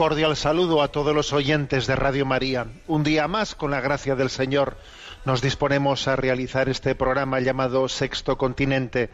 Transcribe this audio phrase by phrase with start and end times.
[0.00, 2.66] Cordial saludo a todos los oyentes de Radio María.
[2.86, 4.78] Un día más, con la gracia del Señor,
[5.26, 9.10] nos disponemos a realizar este programa llamado Sexto Continente,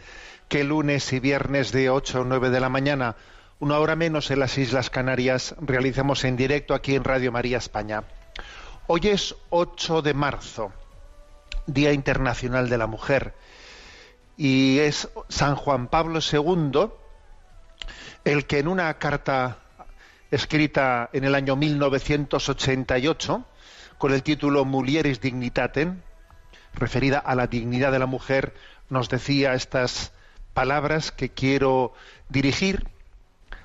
[0.47, 3.17] que lunes y viernes de 8 o 9 de la mañana,
[3.59, 8.05] una hora menos en las Islas Canarias, realizamos en directo aquí en Radio María España.
[8.87, 10.71] Hoy es 8 de marzo,
[11.67, 13.35] Día Internacional de la Mujer,
[14.37, 16.91] y es San Juan Pablo II
[18.25, 19.59] el que en una carta
[20.31, 23.45] escrita en el año 1988
[23.99, 26.01] con el título Mulieris Dignitatem,
[26.75, 28.55] referida a la dignidad de la mujer,
[28.91, 30.13] nos decía estas
[30.53, 31.93] palabras que quiero
[32.29, 32.89] dirigir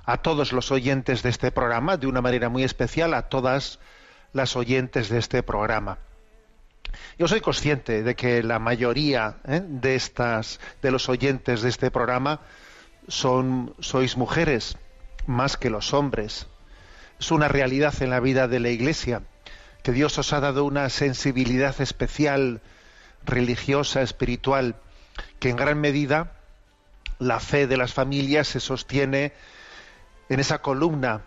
[0.05, 3.79] a todos los oyentes de este programa, de una manera muy especial a todas
[4.33, 5.99] las oyentes de este programa.
[7.17, 9.61] Yo soy consciente de que la mayoría ¿eh?
[9.63, 12.41] de estas, de los oyentes de este programa,
[13.07, 14.77] son, sois mujeres
[15.27, 16.47] más que los hombres.
[17.21, 19.21] Es una realidad en la vida de la Iglesia
[19.83, 22.61] que Dios os ha dado una sensibilidad especial,
[23.23, 24.73] religiosa, espiritual,
[25.37, 26.31] que en gran medida
[27.19, 29.33] la fe de las familias se sostiene
[30.29, 31.21] en esa columna,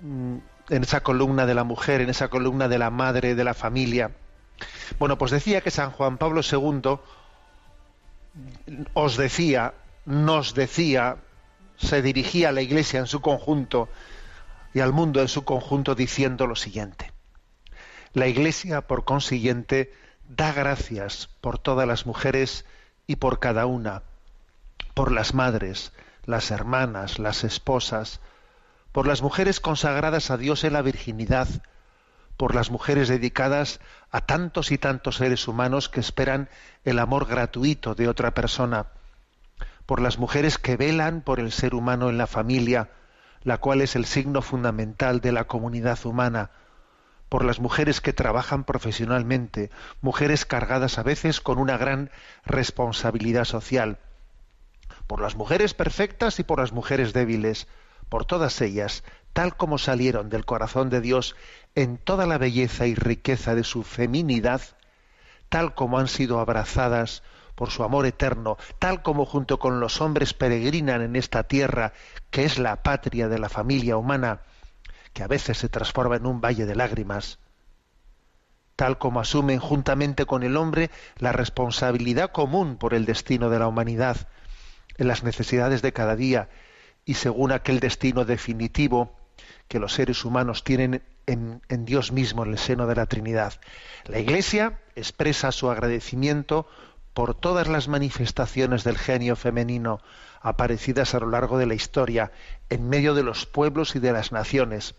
[0.00, 0.36] mm,
[0.68, 4.10] en esa columna de la mujer, en esa columna de la madre, de la familia.
[4.98, 6.98] Bueno, pues decía que San Juan Pablo II
[8.92, 9.72] os decía,
[10.04, 11.16] nos decía,
[11.78, 13.88] se dirigía a la Iglesia en su conjunto
[14.74, 17.12] y al mundo en su conjunto diciendo lo siguiente.
[18.12, 19.92] La Iglesia, por consiguiente,
[20.28, 22.64] da gracias por todas las mujeres
[23.06, 24.02] y por cada una,
[24.94, 25.92] por las madres,
[26.24, 28.20] las hermanas, las esposas,
[28.92, 31.48] por las mujeres consagradas a Dios en la virginidad,
[32.36, 33.80] por las mujeres dedicadas
[34.10, 36.48] a tantos y tantos seres humanos que esperan
[36.84, 38.86] el amor gratuito de otra persona,
[39.86, 42.90] por las mujeres que velan por el ser humano en la familia,
[43.42, 46.50] la cual es el signo fundamental de la comunidad humana,
[47.28, 49.70] por las mujeres que trabajan profesionalmente,
[50.00, 52.10] mujeres cargadas a veces con una gran
[52.44, 53.98] responsabilidad social,
[55.06, 57.68] por las mujeres perfectas y por las mujeres débiles,
[58.08, 61.36] por todas ellas, tal como salieron del corazón de Dios
[61.74, 64.60] en toda la belleza y riqueza de su feminidad,
[65.48, 67.22] tal como han sido abrazadas
[67.60, 71.92] por su amor eterno, tal como junto con los hombres peregrinan en esta tierra,
[72.30, 74.40] que es la patria de la familia humana,
[75.12, 77.38] que a veces se transforma en un valle de lágrimas,
[78.76, 83.68] tal como asumen juntamente con el hombre la responsabilidad común por el destino de la
[83.68, 84.26] humanidad,
[84.96, 86.48] en las necesidades de cada día
[87.04, 89.14] y según aquel destino definitivo
[89.68, 93.54] que los seres humanos tienen en, Dios mismo, en el seno de la Trinidad.
[94.06, 96.66] La Iglesia expresa su agradecimiento
[97.20, 100.00] por todas las manifestaciones del genio femenino
[100.40, 102.32] aparecidas a lo largo de la historia,
[102.70, 104.94] en medio de los pueblos y de las naciones.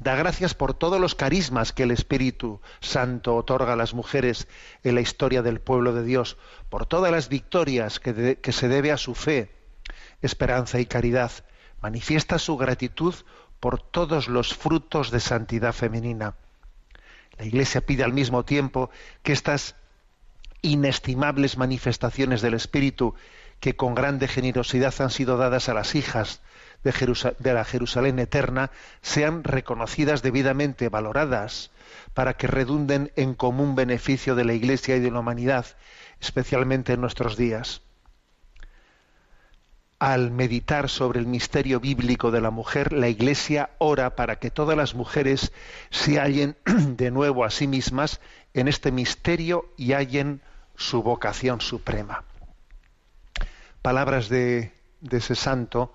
[0.00, 4.48] Da gracias por todos los carismas que el Espíritu Santo otorga a las mujeres
[4.82, 6.38] en la historia del pueblo de Dios,
[6.68, 9.54] por todas las victorias que, se debe a su fe,
[10.22, 11.30] esperanza y caridad.
[11.80, 13.14] Manifiesta su gratitud
[13.60, 16.34] por todos los frutos de santidad femenina.
[17.38, 18.90] La Iglesia pide al mismo tiempo
[19.22, 19.76] que estas
[20.62, 23.14] inestimables manifestaciones del Espíritu
[23.60, 26.40] que con grande generosidad han sido dadas a las hijas
[26.82, 28.70] de, la Jerusalén eterna
[29.02, 31.70] sean reconocidas debidamente, valoradas,
[32.14, 35.66] para que redunden en común beneficio de la Iglesia y de la humanidad,
[36.20, 37.82] especialmente en nuestros días.
[40.00, 44.76] al meditar sobre el misterio bíblico de la mujer, la Iglesia ora para que todas
[44.76, 45.52] las mujeres
[45.90, 48.20] se hallen de nuevo a sí mismas
[48.52, 50.42] en este misterio y hallen
[50.76, 52.24] su vocación suprema.
[53.82, 54.72] Palabras de,
[55.10, 55.94] ese santo,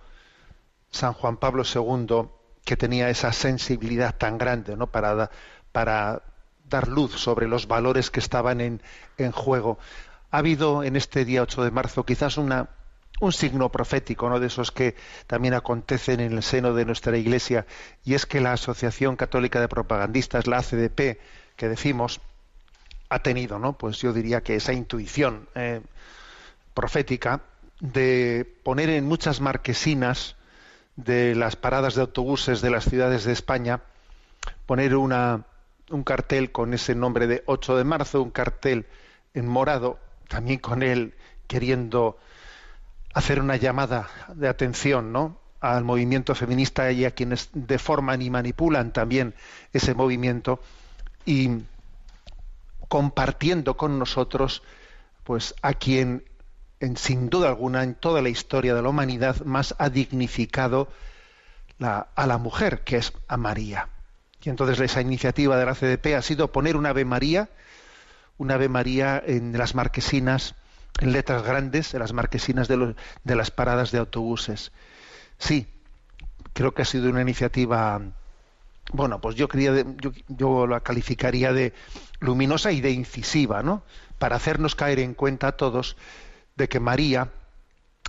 [0.92, 2.30] San Juan Pablo II,
[2.66, 4.88] que tenía esa sensibilidad tan grande ¿no?
[4.88, 5.32] para,
[5.72, 6.22] para
[6.70, 8.82] dar luz sobre los valores que estaban en,
[9.18, 9.80] en juego.
[10.32, 12.70] Ha habido en este día 8 de marzo quizás una,
[13.20, 14.40] un signo profético, ¿no?
[14.40, 14.96] de esos que
[15.26, 17.66] también acontecen en el seno de nuestra Iglesia,
[18.04, 21.20] y es que la Asociación Católica de Propagandistas, la ACDP,
[21.56, 22.22] que decimos,
[23.10, 23.74] ha tenido, ¿no?
[23.78, 25.82] Pues yo diría que esa intuición eh,
[26.74, 27.42] profética
[27.80, 30.36] de poner en muchas marquesinas
[30.96, 33.82] de las paradas de autobuses de las ciudades de España,
[34.66, 35.46] poner una,
[35.90, 38.88] un cartel con ese nombre de 8 de marzo, un cartel
[39.34, 41.14] en morado, también con él
[41.48, 42.18] queriendo
[43.14, 45.40] hacer una llamada de atención, ¿no?
[45.60, 49.34] al movimiento feminista y a quienes deforman y manipulan también
[49.74, 50.60] ese movimiento
[51.26, 51.64] y
[52.88, 54.64] compartiendo con nosotros
[55.24, 56.24] pues a quien
[56.80, 60.88] en, sin duda alguna en toda la historia de la humanidad más ha dignificado
[61.80, 63.90] la, a la mujer que es a María.
[64.44, 67.50] Y entonces esa iniciativa de la CDP ha sido poner una Ave María
[68.38, 70.56] una Ave María en las marquesinas
[71.00, 74.72] en letras grandes en las marquesinas de, los, de las paradas de autobuses.
[75.38, 75.68] Sí
[76.54, 78.02] creo que ha sido una iniciativa
[78.92, 79.86] bueno, pues yo, quería
[80.28, 81.74] yo, la calificaría de
[82.20, 83.84] luminosa y de incisiva, ¿no?
[84.18, 85.98] Para hacernos caer en cuenta a todos
[86.56, 87.30] de que María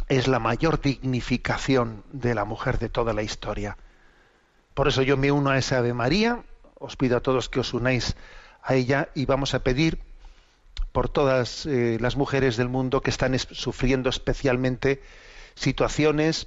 [0.08, 3.76] es la mayor dignificación de la mujer de toda la historia.
[4.74, 6.44] Por eso yo me uno a esa Ave María,
[6.78, 8.16] os pido a todos que os unáis
[8.62, 9.98] a ella y vamos a pedir
[10.92, 15.02] por todas eh, las mujeres del mundo que están es, sufriendo especialmente
[15.54, 16.46] situaciones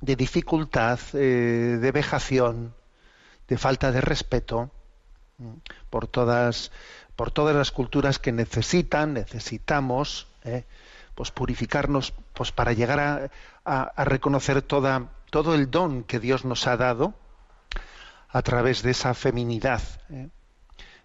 [0.00, 2.74] de dificultad, eh, de vejación,
[3.50, 4.70] de falta de respeto
[5.90, 6.70] por todas
[7.16, 10.64] por todas las culturas que necesitan necesitamos eh,
[11.14, 13.30] pues purificarnos pues para llegar
[13.64, 17.14] a, reconocer toda todo el don que Dios nos ha dado
[18.28, 20.28] a través de esa feminidad eh,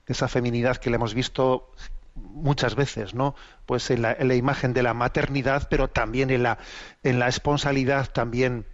[0.05, 1.71] de esa feminidad que le hemos visto
[2.13, 6.43] muchas veces no pues en la, en la imagen de la maternidad pero también en
[6.43, 6.59] la
[7.01, 8.67] en la esponsalidad también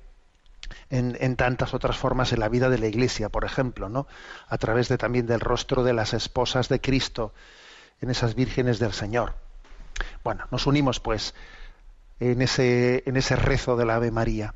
[0.90, 4.08] en, tantas otras formas en la vida de la Iglesia, por ejemplo, ¿no?
[4.48, 7.34] A través de también del rostro de las esposas de Cristo,
[8.02, 9.36] en esas vírgenes del Señor.
[10.24, 11.34] Bueno, nos unimos pues
[12.20, 14.56] en ese, en ese rezo de la Ave María.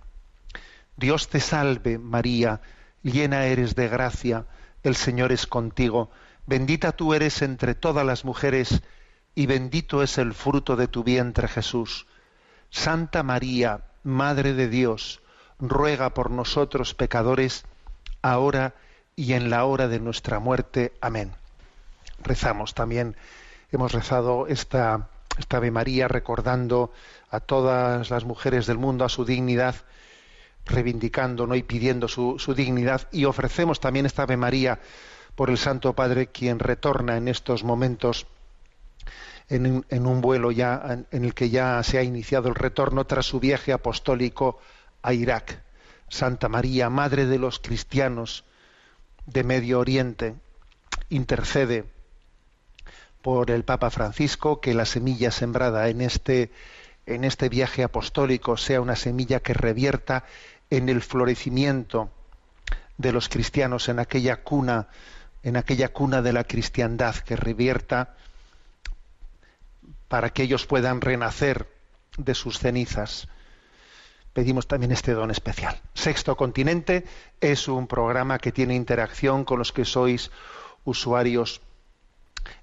[0.98, 2.62] Dios te salve, María,
[3.04, 4.46] llena eres de gracia,
[4.84, 6.10] el Señor es contigo,
[6.46, 8.82] bendita tú eres entre todas las mujeres,
[9.36, 12.08] y bendito es el fruto de tu vientre, Jesús.
[12.70, 15.22] Santa María, Madre de Dios,
[15.60, 17.66] ruega por nosotros pecadores,
[18.22, 18.74] ahora
[19.16, 20.94] y en la hora de nuestra muerte.
[21.02, 21.34] Amén.
[22.24, 23.16] Rezamos también,
[23.72, 26.92] hemos rezado esta, esta Ave María recordando
[27.30, 29.76] a todas las mujeres del mundo, a su dignidad,
[30.66, 31.56] reivindicando ¿no?
[31.56, 34.80] y pidiendo su, su dignidad, y ofrecemos también esta Ave María
[35.36, 38.28] por el Santo Padre, quien retorna en estos momentos
[39.50, 43.06] en un, en un vuelo ya en el que ya se ha iniciado el retorno
[43.06, 44.60] tras su viaje apostólico
[45.06, 45.62] a Irak.
[46.10, 48.44] Santa María, Madre de los cristianos
[49.28, 50.36] de Medio Oriente,
[51.10, 51.86] intercede
[53.22, 56.52] por el Papa Francisco, que la semilla sembrada en este,
[57.06, 60.26] en este viaje apostólico sea una semilla que revierta
[60.72, 62.10] en el florecimiento
[62.98, 64.88] de los cristianos en aquella cuna,
[65.44, 68.16] en aquella cuna de la cristiandad, que revierta
[70.08, 71.68] para que ellos puedan renacer
[72.18, 73.28] de sus cenizas
[74.36, 75.80] pedimos también este don especial.
[75.94, 77.06] Sexto Continente
[77.40, 80.30] es un programa que tiene interacción con los que sois
[80.84, 81.62] usuarios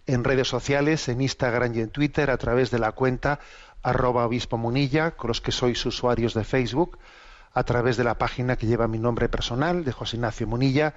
[0.06, 3.40] en redes sociales, en Instagram y en Twitter, a través de la cuenta
[3.82, 6.98] arroba obispo munilla, con los que sois usuarios de Facebook,
[7.54, 10.92] a través de la página que lleva mi nombre personal, de José Ignacio Munilla.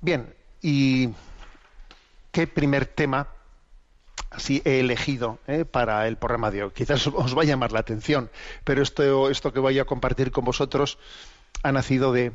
[0.00, 1.10] Bien, y
[2.30, 3.28] qué primer tema
[4.30, 6.70] así he elegido eh, para el programa de hoy.
[6.74, 8.30] Quizás os va a llamar la atención,
[8.64, 10.98] pero esto, esto que voy a compartir con vosotros
[11.62, 12.32] ha nacido de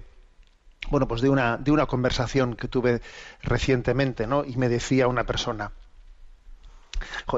[0.89, 3.01] bueno pues de una de una conversación que tuve
[3.41, 4.45] recientemente, ¿no?
[4.45, 5.71] Y me decía una persona,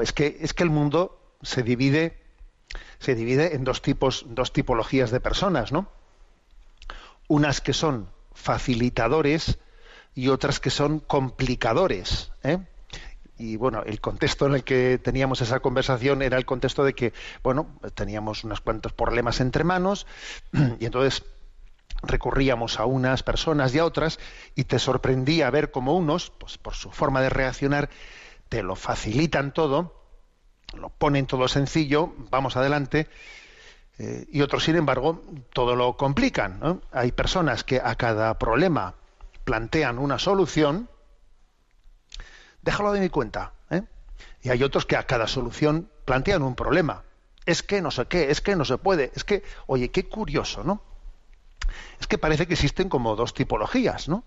[0.00, 2.18] es que es que el mundo se divide
[3.00, 5.88] se divide en dos tipos dos tipologías de personas, ¿no?
[7.26, 9.58] Unas que son facilitadores
[10.14, 12.58] y otras que son complicadores, ¿eh?
[13.40, 17.14] y bueno, el contexto en el que teníamos esa conversación era el contexto de que,
[17.42, 20.06] bueno, teníamos unos cuantos problemas entre manos
[20.78, 21.24] y entonces
[22.02, 24.18] recurríamos a unas personas y a otras
[24.54, 27.88] y te sorprendía ver cómo unos, pues por su forma de reaccionar,
[28.50, 29.99] te lo facilitan todo,
[30.76, 33.08] lo ponen todo sencillo, vamos adelante,
[33.98, 35.22] eh, y otros, sin embargo,
[35.52, 36.80] todo lo complican.
[36.90, 38.94] Hay personas que a cada problema
[39.44, 40.88] plantean una solución,
[42.62, 43.52] déjalo de mi cuenta.
[43.70, 43.82] ¿eh?
[44.42, 47.04] Y hay otros que a cada solución plantean un problema.
[47.44, 50.64] Es que no sé qué, es que no se puede, es que, oye, qué curioso,
[50.64, 50.82] ¿no?
[52.00, 54.24] Es que parece que existen como dos tipologías, ¿no?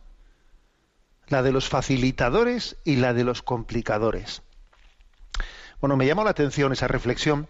[1.27, 4.43] La de los facilitadores y la de los complicadores.
[5.83, 7.49] Bueno, me llamó la atención esa reflexión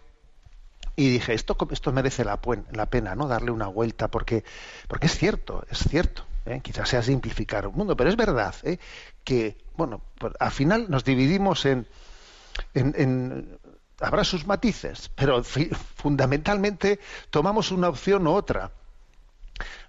[0.95, 3.27] y dije, esto, esto merece la, pena, ¿no?
[3.27, 4.43] Darle una vuelta, porque,
[4.87, 6.25] porque es cierto, es cierto.
[6.47, 6.59] ¿eh?
[6.63, 8.79] quizás sea simplificar un mundo, pero es verdad ¿eh?
[9.23, 11.85] que, bueno, pues, al final nos dividimos en,
[12.73, 13.59] en,
[13.99, 16.99] habrá sus matices, pero fundamentalmente
[17.29, 18.71] tomamos una opción u otra.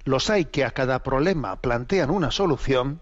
[0.04, 3.00] Los hay que a cada problema plantean una solución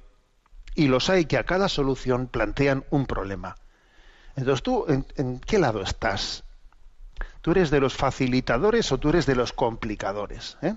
[0.77, 3.57] y los hay que a cada solución plantean un problema.
[4.37, 6.45] Entonces tú, ¿en, qué lado estás?
[7.41, 10.57] ¿Tú eres de los facilitadores o tú eres de los complicadores?
[10.63, 10.75] ¿eh?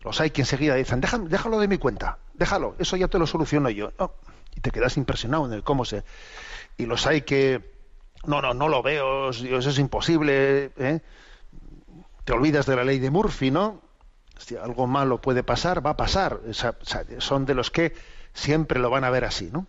[0.00, 3.68] Los hay que enseguida dicen, déjalo, de mi cuenta, déjalo, eso ya te lo soluciono
[3.70, 3.92] yo.
[4.56, 6.04] y te quedas impresionado en el cómo se...
[6.78, 7.74] Y los hay que,
[8.24, 11.00] no, no, no lo veo, eso es imposible, ¿eh?
[12.24, 13.82] te olvidas de la ley de Murphy, ¿no?
[14.38, 16.40] Si algo malo puede pasar, va a pasar.
[17.18, 17.94] son de los que
[18.32, 19.66] siempre lo van a ver así, ¿no?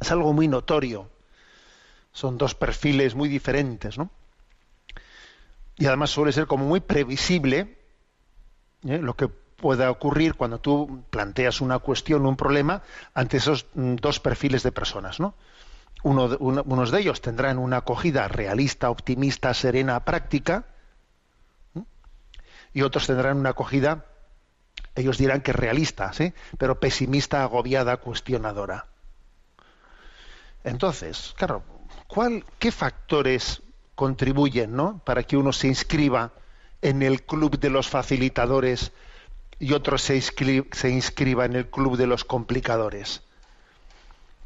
[0.00, 1.08] Es algo muy notorio.
[2.12, 4.10] Son dos perfiles muy diferentes, ¿no?
[5.76, 7.78] Y además suele ser como muy previsible
[8.86, 8.98] ¿eh?
[8.98, 12.82] lo que pueda ocurrir cuando tú planteas una cuestión, un problema,
[13.14, 15.34] ante esos mm, dos perfiles de personas, ¿no?
[16.02, 20.64] Uno, unos de ellos tendrán una acogida realista, optimista, serena, práctica,
[22.72, 24.06] y otros tendrán una acogida,
[24.94, 26.32] ellos dirán que realista, ¿sí?
[26.58, 28.86] pero pesimista, agobiada, cuestionadora.
[30.64, 31.64] Entonces, claro,
[32.10, 33.62] ¿cuál, ¿qué factores
[33.94, 35.00] contribuyen ¿no?
[35.04, 36.32] para que uno se inscriba
[36.82, 38.92] en el club de los facilitadores
[39.58, 43.22] y otro se, se inscriba en el club de los complicadores.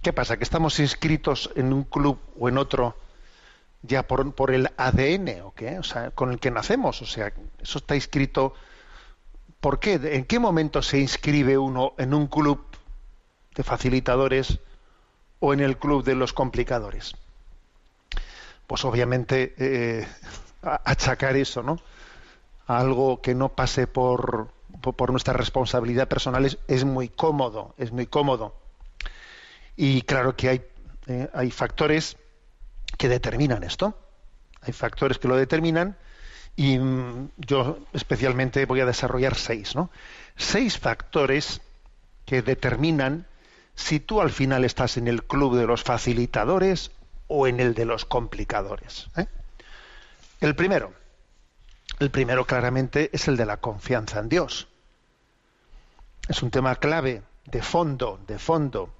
[0.02, 0.36] ¿Qué pasa?
[0.36, 2.96] ¿Que estamos inscritos en un club o en otro
[3.82, 5.78] ya por, por el ADN o qué?
[5.78, 7.00] O sea, con el que nacemos.
[7.00, 8.54] O sea, eso está inscrito.
[9.60, 9.94] ¿Por qué?
[10.02, 12.66] ¿En qué momento se inscribe uno en un club
[13.54, 14.58] de facilitadores
[15.38, 17.14] o en el club de los complicadores?
[18.66, 20.06] Pues obviamente eh,
[20.62, 21.78] achacar eso, ¿no?
[22.66, 28.54] algo que no pase por, por, nuestra responsabilidad personal es, muy cómodo, es muy cómodo.
[29.76, 30.62] Y claro que hay,
[31.06, 32.16] eh, hay factores
[32.96, 33.98] que determinan esto,
[34.62, 35.96] hay factores que lo determinan
[36.56, 39.90] y mm, yo especialmente voy a desarrollar seis, ¿no?
[40.36, 41.60] Seis factores
[42.24, 43.26] que determinan
[43.74, 46.92] si tú al final estás en el club de los facilitadores
[47.28, 49.08] o en el de los complicadores.
[49.16, 49.26] ¿eh?
[50.40, 50.92] El primero,
[51.98, 54.68] el primero claramente es el de la confianza en Dios.
[56.28, 58.92] Es un tema clave, de fondo, de fondo,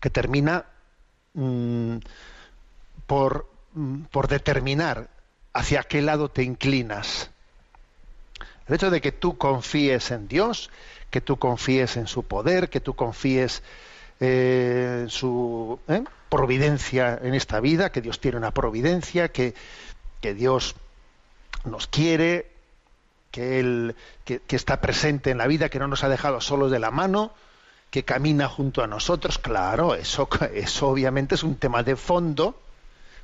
[0.00, 0.64] que termina
[1.34, 1.98] mm,
[3.06, 5.08] por, mm, por determinar
[5.52, 7.30] hacia qué lado te inclinas.
[8.66, 10.70] El hecho de que tú confíes en Dios,
[11.10, 13.62] que tú confíes en su poder, que tú confíes
[14.20, 16.02] eh, su ¿eh?
[16.28, 19.54] providencia en esta vida, que Dios tiene una providencia, que,
[20.20, 20.74] que Dios
[21.64, 22.50] nos quiere,
[23.30, 26.78] que Él que, está presente en la vida, que no nos ha dejado solos de
[26.78, 27.32] la mano,
[27.90, 29.38] que camina junto a nosotros.
[29.38, 32.60] Claro, eso, eso obviamente es un tema de fondo,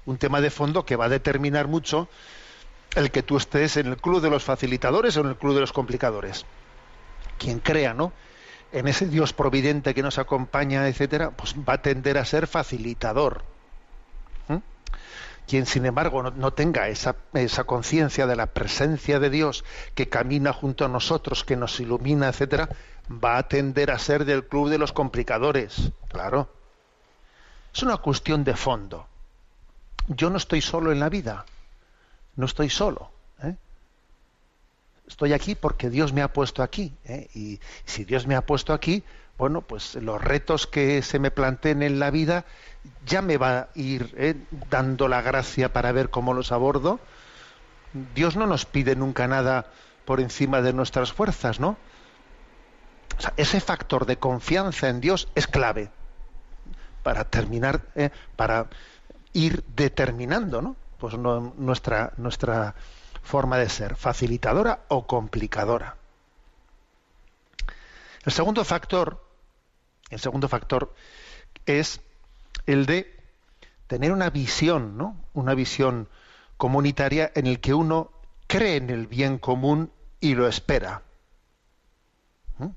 [0.06, 2.08] un tema de fondo que va a determinar mucho
[2.94, 5.60] el que tú estés en el club de los facilitadores o en el club de
[5.60, 6.46] los complicadores.
[7.38, 8.12] Quien crea, ¿no?
[8.74, 13.44] En ese Dios providente que nos acompaña, etcétera, pues va a tender a ser facilitador.
[15.46, 19.64] Quien, sin embargo, no, tenga esa, esa conciencia de la presencia de Dios
[19.94, 22.68] que camina junto a nosotros, que nos ilumina, etcétera,
[23.08, 25.92] va a tender a ser del club de los complicadores.
[26.08, 26.48] Claro.
[27.72, 29.06] Es una cuestión de fondo.
[30.08, 31.44] Yo no estoy solo en la vida.
[32.34, 33.13] No estoy solo.
[35.06, 36.92] Estoy aquí porque Dios me ha puesto aquí.
[37.04, 37.28] ¿eh?
[37.34, 39.04] Y si Dios me ha puesto aquí,
[39.36, 42.44] bueno, pues los retos que se me planteen en la vida
[43.06, 44.34] ya me va a ir ¿eh?
[44.70, 47.00] dando la gracia para ver cómo los abordo.
[48.14, 49.66] Dios no nos pide nunca nada
[50.04, 51.76] por encima de nuestras fuerzas, ¿no?
[53.16, 55.90] O sea, ese factor de confianza en Dios es clave
[57.02, 58.10] para terminar, ¿eh?
[58.36, 58.66] para
[59.32, 60.76] ir determinando, ¿no?
[60.98, 62.74] Pues no, nuestra nuestra
[63.24, 65.96] forma de ser, facilitadora o complicadora.
[68.24, 69.26] El segundo factor,
[70.10, 70.94] el segundo factor
[71.66, 72.00] es
[72.66, 73.18] el de
[73.86, 75.16] tener una visión, ¿no?
[75.32, 76.08] Una visión
[76.56, 78.12] comunitaria en el que uno
[78.46, 79.90] cree en el bien común
[80.20, 81.02] y lo espera.
[82.58, 82.68] ¿Mm?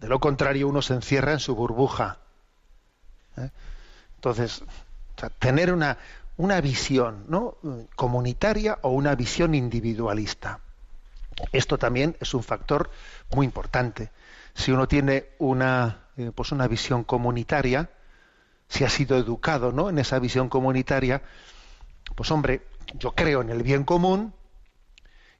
[0.00, 2.18] De lo contrario, uno se encierra en su burbuja.
[3.36, 3.50] ¿eh?
[4.16, 4.62] Entonces,
[5.38, 5.98] tener una,
[6.36, 7.58] una visión ¿no?
[7.96, 10.60] comunitaria o una visión individualista.
[11.52, 12.90] Esto también es un factor
[13.34, 14.10] muy importante.
[14.54, 17.90] Si uno tiene una, eh, pues una visión comunitaria,
[18.68, 19.88] si ha sido educado ¿no?
[19.88, 21.22] en esa visión comunitaria,
[22.14, 22.62] pues hombre,
[22.98, 24.34] yo creo en el bien común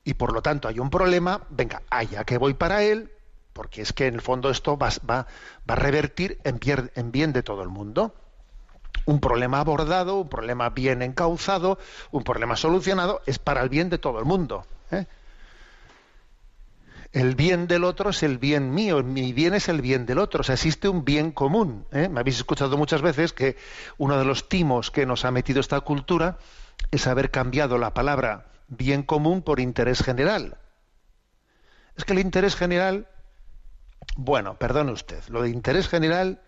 [0.05, 3.13] y por lo tanto hay un problema, venga, allá que voy para él,
[3.53, 5.27] porque es que en el fondo esto va, va,
[5.69, 6.59] va a revertir en,
[6.95, 8.15] en bien de todo el mundo.
[9.05, 11.79] Un problema abordado, un problema bien encauzado,
[12.11, 14.67] un problema solucionado, es para el bien de todo el mundo.
[14.91, 15.07] ¿eh?
[17.13, 20.41] El bien del otro es el bien mío, mi bien es el bien del otro.
[20.41, 21.87] O sea, existe un bien común.
[21.93, 22.09] ¿eh?
[22.09, 23.57] Me habéis escuchado muchas veces que
[23.99, 26.39] uno de los timos que nos ha metido esta cultura
[26.91, 30.57] es haber cambiado la palabra bien común por interés general.
[31.97, 33.09] Es que el interés general,
[34.17, 36.41] bueno, perdone usted, lo de interés general,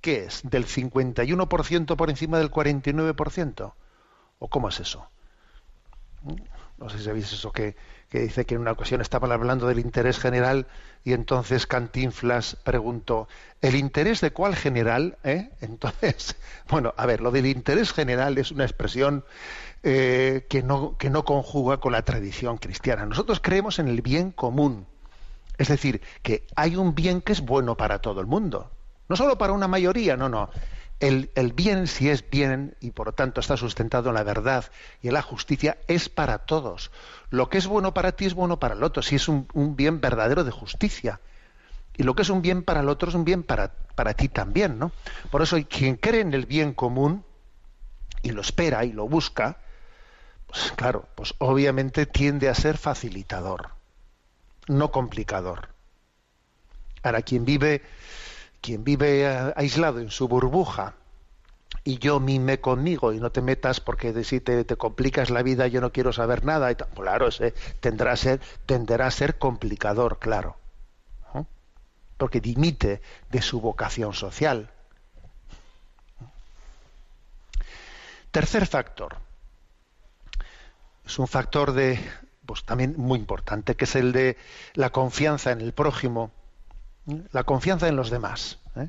[0.00, 0.42] ¿qué es?
[0.44, 3.74] ¿Del 51% por encima del 49%?
[4.38, 5.08] ¿O cómo es eso?
[6.78, 7.74] No sé si sabéis eso que,
[8.08, 10.68] que dice que en una ocasión estaban hablando del interés general
[11.04, 13.28] y entonces Cantinflas preguntó,
[13.60, 15.18] ¿el interés de cuál general?
[15.24, 15.50] eh?".
[15.60, 16.36] Entonces,
[16.70, 19.24] bueno, a ver, lo del interés general es una expresión
[19.82, 23.06] eh, que, no, que no conjuga con la tradición cristiana.
[23.06, 24.86] Nosotros creemos en el bien común,
[25.56, 28.70] es decir, que hay un bien que es bueno para todo el mundo,
[29.08, 30.50] no solo para una mayoría, no, no.
[31.00, 34.64] El, bien, si es bien y por lo tanto está sustentado en la verdad
[35.00, 36.90] y en la justicia, es para todos.
[37.30, 39.76] Lo que es bueno para ti es bueno para el otro, si es un, un
[39.76, 41.20] bien verdadero de justicia.
[41.96, 44.28] Y lo que es un bien para el otro es un bien para, para ti
[44.28, 44.92] también, ¿no?
[45.30, 47.24] Por eso quien cree en el bien común
[48.22, 49.58] y lo espera y lo busca,
[50.46, 53.70] pues claro, pues obviamente tiende a ser facilitador,
[54.66, 55.68] no complicador.
[57.02, 57.82] Ahora, quien vive,
[58.60, 60.94] quien vive eh, aislado en su burbuja
[61.84, 65.66] y yo mime conmigo y no te metas porque de si te, complicas la vida
[65.68, 70.18] yo no quiero saber nada, y claro, ese tendrá a ser, tenderá a ser complicador,
[70.18, 70.56] claro.
[72.16, 74.72] Porque dimite de su vocación social.
[78.32, 79.16] Tercer factor.
[81.06, 81.98] Es un factor de,
[82.44, 84.36] pues también muy importante, que es el de
[84.74, 86.32] la confianza en el prójimo.
[87.32, 88.58] La confianza en los demás.
[88.76, 88.88] ¿eh?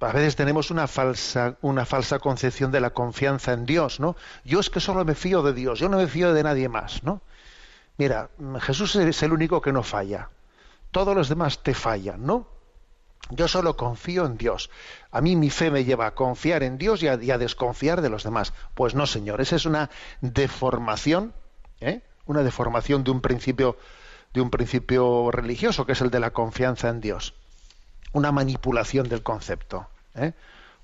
[0.00, 4.16] A veces tenemos una falsa, una falsa concepción de la confianza en Dios, ¿no?
[4.44, 7.02] Yo es que solo me fío de Dios, yo no me fío de nadie más,
[7.02, 7.22] ¿no?
[7.98, 8.28] Mira,
[8.60, 10.28] Jesús es el único que no falla.
[10.90, 12.46] Todos los demás te fallan, ¿no?
[13.30, 14.70] Yo solo confío en Dios.
[15.10, 18.00] A mí mi fe me lleva a confiar en Dios y a, y a desconfiar
[18.00, 18.52] de los demás.
[18.74, 21.32] Pues no, señor, esa es una deformación,
[21.80, 22.02] ¿eh?
[22.26, 23.78] una deformación de un principio,
[24.36, 27.32] de un principio religioso, que es el de la confianza en Dios.
[28.12, 29.88] Una manipulación del concepto.
[30.14, 30.34] ¿eh?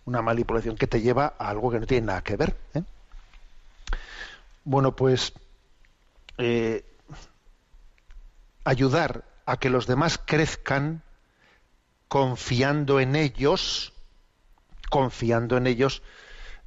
[0.06, 2.56] Una manipulación que te lleva a algo que no tiene nada que ver.
[2.72, 2.82] ¿eh?
[4.64, 5.34] Bueno, pues
[6.38, 6.82] eh,
[8.64, 11.02] ayudar a que los demás crezcan
[12.08, 13.92] confiando en ellos,
[14.88, 16.02] confiando en ellos,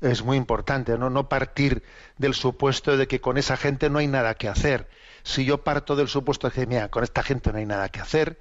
[0.02, 1.10] es muy importante, ¿no?
[1.10, 1.82] No partir
[2.20, 4.88] del supuesto de que con esa gente no hay nada que hacer.
[5.26, 8.00] Si yo parto del supuesto de que, mira, con esta gente no hay nada que
[8.00, 8.38] hacer,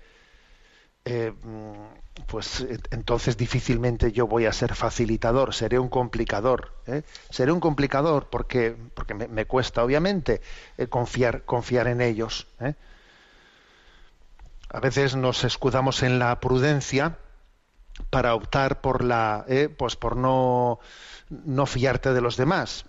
[1.07, 1.33] eh,
[2.27, 6.75] pues entonces difícilmente yo voy a ser facilitador, seré un complicador.
[6.87, 7.03] ¿eh?
[7.31, 10.42] Seré un complicador porque, porque me, cuesta, obviamente,
[10.77, 12.49] eh, confiar, confiar en ellos.
[14.68, 17.16] A veces nos escudamos en la prudencia
[18.11, 19.47] para optar por la,
[19.79, 20.81] pues por no,
[21.31, 22.85] no fiarte de los demás.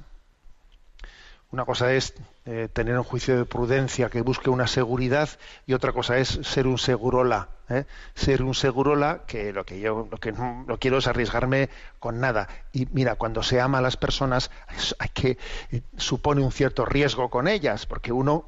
[1.56, 2.14] Una cosa es
[2.46, 5.30] eh, tener un juicio de prudencia que busque una seguridad
[5.66, 7.48] y otra cosa es ser un segurola.
[7.70, 7.86] ¿eh?
[8.14, 12.50] Ser un segurola que lo que yo lo que no quiero es arriesgarme con nada.
[12.74, 14.52] Y mira, cuando se ama a las personas
[15.00, 15.38] hay que
[15.72, 18.44] eh, supone un cierto riesgo con ellas, porque uno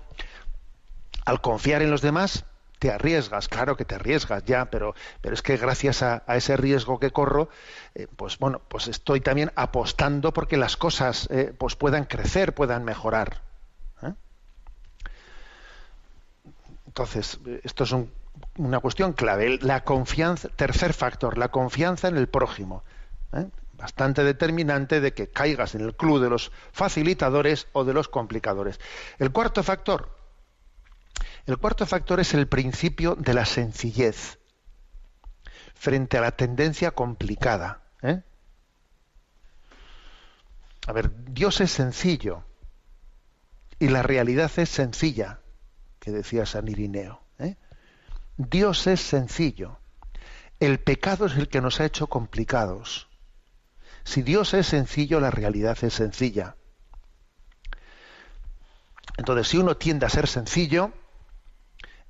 [1.23, 2.43] al confiar en los demás
[2.79, 6.99] te arriesgas, claro que te arriesgas ya, pero, pero es que gracias a, ese riesgo
[6.99, 7.49] que corro,
[7.95, 12.83] eh, pues bueno, pues estoy también apostando porque las cosas eh, pues puedan crecer, puedan
[12.85, 13.41] mejorar.
[14.03, 14.13] ¿eh?
[16.85, 18.11] Entonces, esto es un-
[18.57, 19.57] una cuestión clave.
[19.61, 22.83] La confianza, tercer factor, la confianza en el prójimo.
[23.73, 28.79] Bastante determinante de que caigas en el club de los facilitadores o de los complicadores.
[29.19, 30.16] El cuarto factor,
[31.47, 34.37] el cuarto factor es el principio de la sencillez
[35.75, 37.83] frente a la tendencia complicada.
[38.01, 38.21] ¿eh?
[40.87, 42.43] A ver, Dios es sencillo
[43.79, 45.39] y la realidad es sencilla,
[45.99, 47.21] que decía San Irineo.
[47.39, 47.55] ¿eh?
[48.35, 49.79] Dios es sencillo.
[50.59, 53.07] El pecado es el que nos ha hecho complicados.
[54.03, 56.57] Si Dios es sencillo, la realidad es sencilla.
[59.17, 60.91] Entonces, si uno tiende a ser sencillo,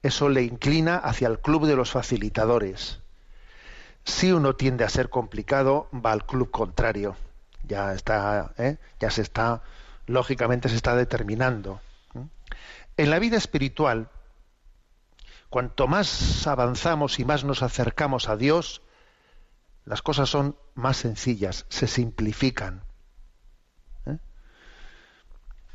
[0.04, 3.00] eso le inclina hacia el club de los facilitadores.
[4.04, 7.18] Si uno tiende a ser complicado, va al club contrario.
[7.64, 8.78] Ya está, ¿eh?
[9.00, 9.62] ya se está,
[10.06, 11.82] lógicamente se está determinando.
[12.96, 14.10] En la vida espiritual,
[15.50, 18.82] cuanto más avanzamos y más nos acercamos a Dios,
[19.86, 22.84] las cosas son más sencillas, se simplifican.
[24.06, 24.18] ¿eh?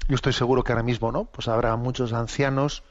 [0.09, 1.27] Yo estoy seguro que ahora mismo, ¿no?
[1.27, 2.83] Pues habrá muchos ancianos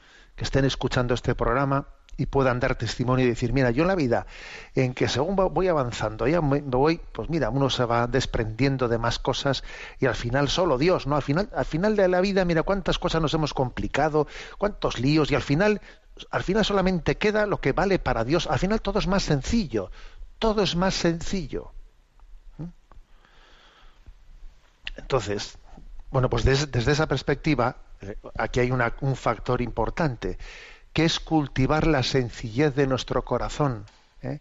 [0.41, 1.85] que estén escuchando este programa
[2.17, 4.25] y puedan dar testimonio y decir, mira, yo en la vida,
[4.73, 8.97] en que según voy avanzando, ya me voy, pues mira, uno se va desprendiendo de
[8.97, 9.63] más cosas
[9.99, 11.15] y al final solo Dios, ¿no?
[11.15, 14.25] Al final, al final de la vida, mira cuántas cosas nos hemos complicado,
[14.57, 15.79] cuántos líos, y al final,
[16.31, 18.47] al final solamente queda lo que vale para Dios.
[18.47, 19.91] Al final todo es más sencillo,
[20.39, 21.71] todo es más sencillo.
[22.57, 22.63] ¿Mm?
[24.97, 25.59] Entonces,
[26.09, 27.77] bueno, pues des- desde esa perspectiva,
[28.37, 30.37] aquí hay una- un factor importante,
[30.93, 33.85] que es cultivar la sencillez de nuestro corazón,
[34.21, 34.39] ¿eh?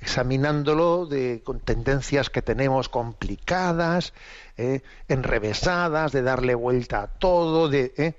[0.00, 4.12] examinándolo de, con tendencias que tenemos complicadas,
[4.56, 4.82] ¿eh?
[5.08, 8.14] enrevesadas, de darle vuelta a todo, de ¿eh?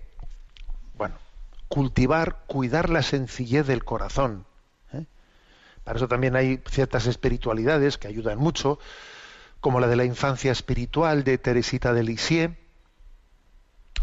[0.96, 1.16] bueno,
[1.68, 4.46] cultivar, cuidar la sencillez del corazón.
[5.84, 8.80] Para eso también hay ciertas espiritualidades que ayudan mucho,
[9.60, 12.56] como la de la infancia espiritual de Teresita de Lisieux,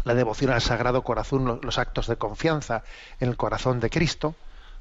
[0.03, 2.83] la devoción al Sagrado Corazón, lo- los actos de confianza
[3.19, 4.35] en el corazón de Cristo,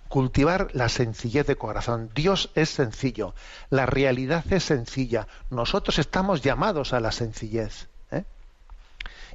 [0.08, 2.10] cultivar la sencillez de corazón.
[2.14, 3.34] Dios es sencillo,
[3.70, 7.86] la realidad es sencilla, nosotros estamos llamados a la sencillez.
[8.10, 8.24] ¿eh?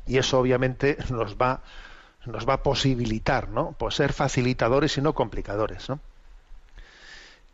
[0.05, 1.61] Y eso obviamente nos va,
[2.25, 3.71] nos va a posibilitar, ¿no?
[3.77, 5.89] Pues ser facilitadores y no complicadores.
[5.89, 5.99] ¿no?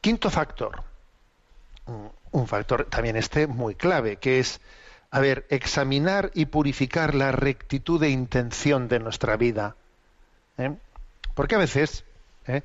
[0.02, 0.84] Quinto factor,
[2.32, 4.60] un factor también este muy clave, que es,
[5.14, 9.76] a ver, examinar y purificar la rectitud de intención de nuestra vida.
[10.58, 10.76] ¿eh?
[11.36, 12.04] Porque a veces,
[12.48, 12.64] ¿eh?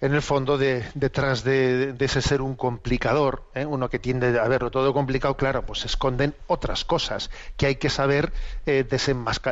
[0.00, 3.64] en el fondo, de- detrás de, ese ser un complicador, ¿eh?
[3.64, 7.76] uno que tiende a verlo todo complicado, claro, pues se esconden otras cosas que hay
[7.76, 8.32] que saber
[8.66, 8.84] eh,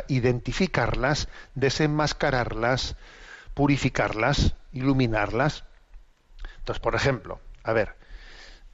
[0.09, 2.97] identificarlas, desenmascararlas,
[3.53, 5.63] purificarlas, iluminarlas.
[6.57, 7.95] Entonces, por ejemplo, a ver,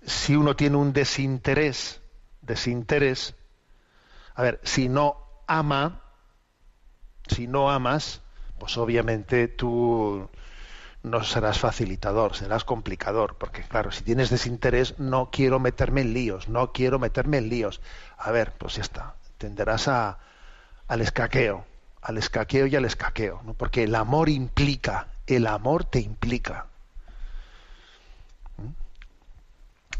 [0.07, 2.01] si uno tiene un desinterés,
[2.45, 3.35] desinterés,
[4.33, 6.01] a ver, si no ama,
[7.27, 8.21] si no amas,
[8.59, 10.29] pues obviamente tú
[11.03, 16.49] no serás facilitador, serás complicador, porque claro, si tienes desinterés, no quiero meterme en líos,
[16.49, 17.81] no quiero meterme en líos.
[18.17, 20.17] A ver, pues ya está, tenderás a,
[20.87, 21.65] al escaqueo,
[22.01, 26.67] al escaqueo y al escaqueo, porque el amor implica, el amor te implica.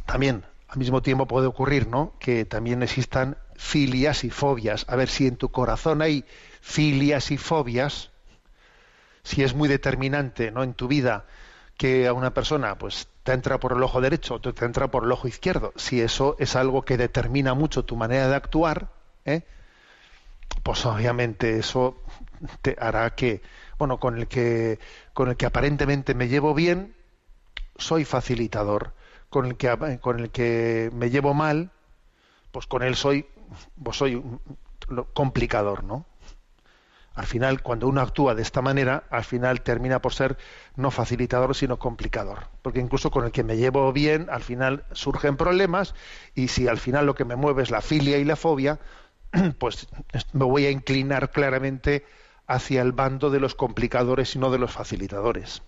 [0.06, 0.44] También,
[0.76, 2.14] al mismo tiempo puede ocurrir, ¿no?
[2.20, 4.86] Que también existan filias y fobias.
[4.90, 6.26] A ver si en tu corazón hay
[6.60, 8.12] filias y fobias,
[9.24, 10.64] si es muy determinante, ¿no?
[10.64, 11.26] En tu vida
[11.78, 15.06] que a una persona, pues, te entra por el ojo derecho, o te entra por
[15.06, 15.72] el ojo izquierdo.
[15.78, 18.90] Si eso es algo que determina mucho tu manera de actuar,
[19.24, 19.44] ¿eh?
[20.62, 22.04] pues obviamente eso
[22.62, 23.42] te hará que,
[23.78, 24.80] bueno, con el que,
[25.14, 26.96] con el que aparentemente me llevo bien,
[27.78, 28.94] soy facilitador.
[29.36, 31.70] Con el que, con el que me llevo mal,
[32.52, 33.28] pues con él soy,
[33.84, 34.42] pues soy un-
[35.14, 36.06] complicador, ¿no?
[37.16, 40.38] Al final, cuando uno actúa de esta manera, al final termina por ser
[40.76, 42.48] no facilitador, sino complicador.
[42.62, 45.96] Porque incluso con el que me llevo bien, al final surgen problemas,
[46.36, 48.80] y si al final lo que me mueve es la filia y la fobia,
[49.60, 49.88] pues
[50.34, 52.06] me voy a inclinar claramente
[52.48, 55.62] hacia el bando de los complicadores y no de los facilitadores.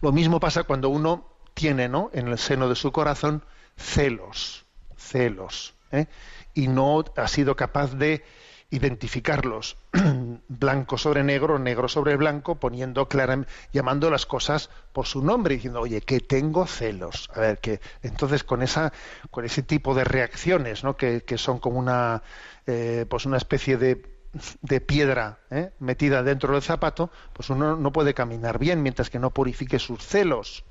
[0.00, 2.10] Lo mismo pasa cuando uno tiene ¿no?
[2.12, 3.44] en el seno de su corazón
[3.76, 4.64] celos,
[4.96, 6.06] celos, ¿eh?
[6.54, 8.24] y no ha sido capaz de
[8.72, 9.76] identificarlos
[10.48, 15.80] blanco sobre negro, negro sobre blanco, poniendo claramente, llamando las cosas por su nombre, diciendo,
[15.80, 17.28] oye, que tengo celos.
[17.34, 18.92] A ver, que entonces con esa,
[19.30, 20.96] con ese tipo de reacciones, ¿no?
[20.96, 22.22] que, son como una,
[22.66, 24.02] eh, pues una especie de,
[24.62, 25.72] de piedra ¿eh?
[25.78, 30.02] metida dentro del zapato, pues uno no puede caminar bien mientras que no purifique sus
[30.02, 30.64] celos,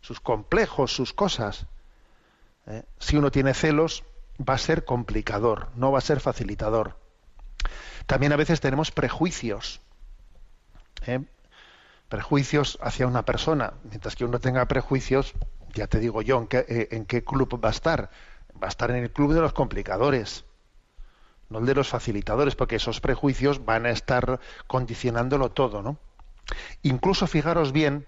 [0.00, 1.66] sus complejos, sus cosas.
[2.66, 2.84] ¿eh?
[2.98, 4.04] Si uno tiene celos,
[4.38, 6.96] va a ser complicador, no va a ser facilitador.
[8.06, 9.80] También a veces tenemos prejuicios.
[11.06, 11.20] ¿eh?
[12.08, 13.74] Prejuicios hacia una persona.
[13.84, 15.34] Mientras que uno tenga prejuicios,
[15.74, 18.10] ya te digo yo en qué, eh, en qué club va a estar.
[18.62, 20.44] Va a estar en el club de los complicadores,
[21.50, 25.98] no el de los facilitadores, porque esos prejuicios van a estar condicionándolo todo, ¿no?
[26.82, 28.06] Incluso fijaros bien,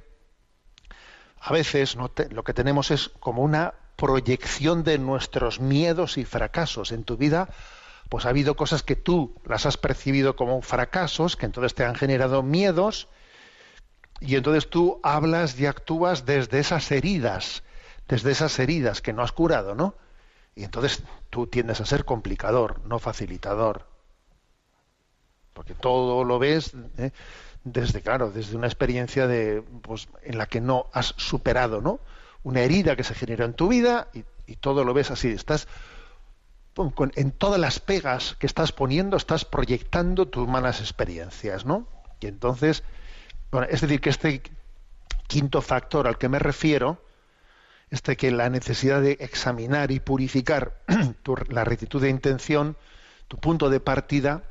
[1.41, 7.05] a veces lo que tenemos es como una proyección de nuestros miedos y fracasos en
[7.05, 7.49] tu vida
[8.11, 11.95] pues ha habido cosas que tú las has percibido como fracasos, que entonces te han
[11.95, 13.09] generado miedos,
[14.21, 17.63] y entonces tú hablas y actúas desde esas heridas,
[18.09, 19.95] desde esas heridas que no has curado, ¿no?
[20.57, 23.87] Y entonces tú tiendes a ser complicador, no facilitador.
[25.55, 27.13] Porque todo lo ves ¿eh?
[27.65, 32.01] Desde, claro, desde una experiencia de, pues, en la que no has superado, ¿no?
[32.43, 34.25] Una herida que se generó en tu vida y,
[34.57, 35.29] todo lo ves así.
[35.29, 35.69] Estás
[37.15, 41.87] en todas las pegas que estás poniendo, estás proyectando tus malas experiencias, ¿no?
[42.21, 42.83] Y entonces,
[43.53, 44.43] bueno, es decir, que este
[45.29, 47.01] quinto factor al que me refiero,
[47.91, 50.81] este que la necesidad de examinar y purificar
[51.49, 52.77] la rectitud de intención,
[53.29, 54.43] tu punto de partida,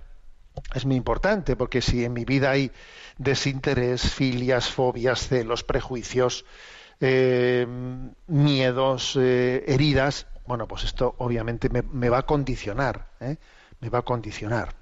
[0.74, 2.72] es muy importante, porque si en mi vida hay
[3.18, 6.46] desinterés, filias, fobias, celos, prejuicios,
[7.00, 7.66] eh,
[8.28, 13.38] miedos, eh, heridas, bueno, pues esto obviamente me, va a condicionar, ¿eh?
[13.80, 14.76] me va a condicionar.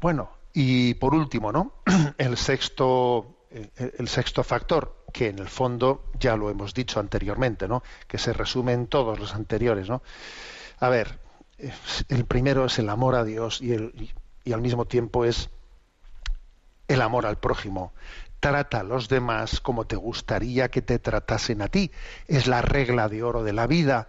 [0.00, 1.72] Bueno, y por último, ¿no?
[2.18, 7.82] El sexto, el, sexto factor, que en el fondo ya lo hemos dicho anteriormente, ¿no?
[8.06, 10.02] Que se resume en todos los anteriores, ¿no?
[10.80, 11.18] A ver,
[12.08, 13.74] el primero es el amor a Dios y,
[14.44, 15.50] y al mismo tiempo es
[16.86, 17.92] el amor al prójimo,
[18.40, 21.90] trata a los demás como te gustaría que te tratasen a ti.
[22.26, 24.08] Es la regla de oro de la vida,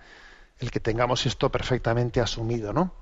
[0.59, 2.93] el que tengamos esto perfectamente asumido, ¿no?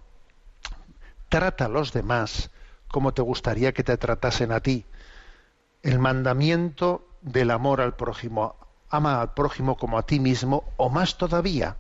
[1.30, 2.52] Trata a los demás
[2.88, 4.86] como te gustaría que te tratasen a ti.
[5.84, 8.56] El mandamiento del amor al prójimo.
[8.90, 11.76] Ama al prójimo como a ti mismo, o más todavía.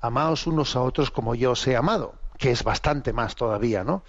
[0.00, 4.02] Amaos unos a otros como yo os he amado, que es bastante más todavía, ¿no?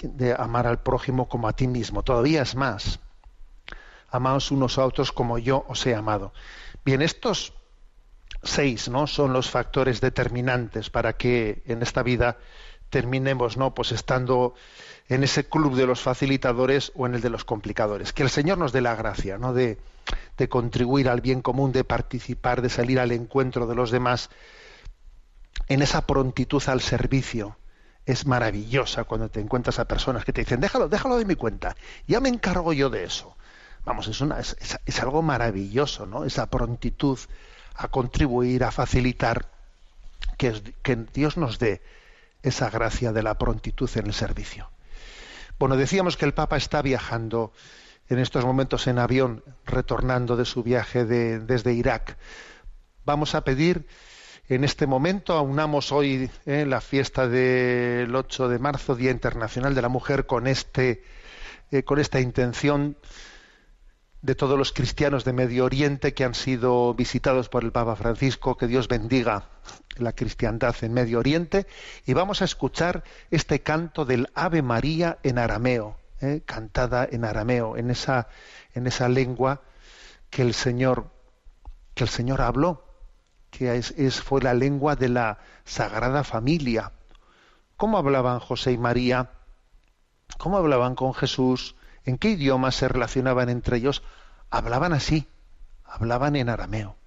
[0.00, 2.02] de amar al prójimo como a ti mismo.
[2.02, 2.98] Todavía es más.
[4.10, 6.32] Amaos unos a otros como yo os he amado.
[6.84, 7.52] Bien, estos
[8.42, 9.06] seis ¿no?
[9.06, 12.38] son los factores determinantes para que en esta vida
[12.90, 13.74] terminemos ¿no?
[13.74, 14.54] pues estando
[15.08, 18.12] en ese club de los facilitadores o en el de los complicadores.
[18.12, 19.54] Que el Señor nos dé la gracia ¿no?
[19.54, 19.78] de,
[20.48, 24.30] contribuir al bien común, de participar, de salir al encuentro de los demás
[25.68, 27.56] en esa prontitud al servicio
[28.06, 31.76] es maravillosa cuando te encuentras a personas que te dicen, déjalo, déjalo de mi cuenta,
[32.06, 33.36] ya me encargo yo de eso.
[33.84, 36.24] Vamos, es, una, es, algo maravilloso, ¿no?
[36.24, 37.18] Esa prontitud
[37.74, 39.50] a contribuir, a facilitar,
[40.38, 41.82] que Dios nos dé
[42.42, 44.70] esa gracia de la prontitud en el servicio.
[45.58, 47.52] Bueno, decíamos que el Papa está viajando
[48.08, 52.16] en estos momentos en avión, retornando de su viaje de, desde Irak.
[53.04, 53.84] Vamos a pedir
[54.48, 59.82] en este momento aunamos hoy eh, la fiesta del 8 de marzo, Día Internacional de
[59.82, 61.02] la Mujer, con, este,
[61.72, 62.96] eh, con esta intención
[64.22, 68.56] de todos los cristianos de Medio Oriente que han sido visitados por el Papa Francisco,
[68.56, 69.48] que Dios bendiga
[69.96, 71.66] la cristiandad en Medio Oriente,
[72.06, 77.76] y vamos a escuchar este canto del Ave María en arameo, eh, cantada en arameo,
[77.76, 78.28] en esa,
[78.74, 79.62] en esa lengua
[80.30, 81.10] que el Señor,
[81.94, 82.88] que el Señor habló
[83.50, 86.92] que es, fue la lengua de la Sagrada Familia.
[87.76, 89.30] ¿Cómo hablaban José y María?
[90.38, 91.74] ¿Cómo hablaban con Jesús?
[92.04, 94.02] ¿En qué idioma se relacionaban entre ellos?
[94.50, 95.28] Hablaban así,
[95.84, 96.97] hablaban en arameo.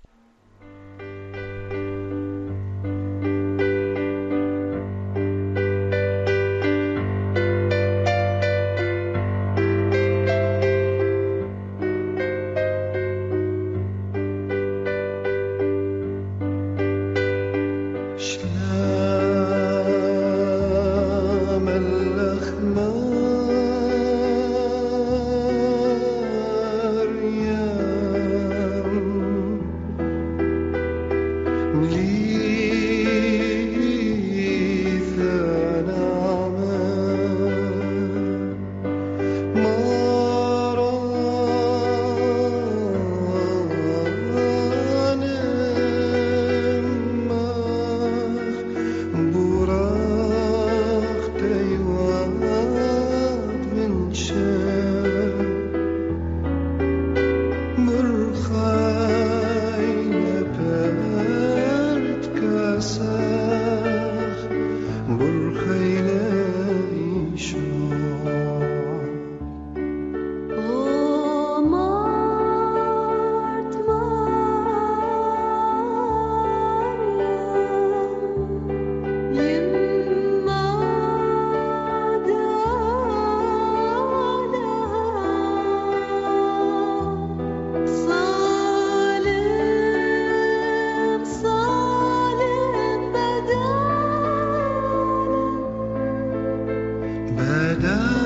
[97.41, 98.20] Madame.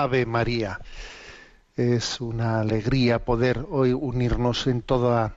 [0.00, 0.80] Ave María.
[1.76, 5.36] Es una alegría poder hoy unirnos en toda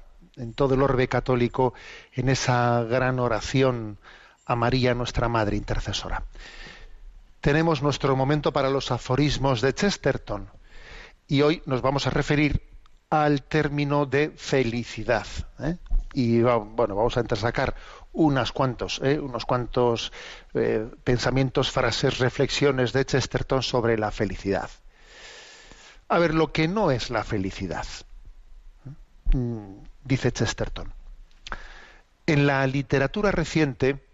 [0.55, 1.73] todo el orbe católico
[2.13, 3.99] en esa gran oración
[4.45, 6.23] a María nuestra Madre intercesora.
[7.39, 10.49] Tenemos nuestro momento para los aforismos de Chesterton
[11.27, 12.61] y hoy nos vamos a referir
[13.09, 15.27] al término de felicidad.
[15.59, 15.77] ¿eh?
[16.13, 17.75] Y bueno, vamos a entresacar
[18.53, 19.19] cuantos, ¿eh?
[19.19, 20.11] unos cuantos
[20.53, 24.69] eh, pensamientos, frases, reflexiones de Chesterton sobre la felicidad.
[26.07, 27.85] A ver, lo que no es la felicidad,
[29.33, 30.93] Mm, dice Chesterton.
[32.27, 34.05] En la literatura reciente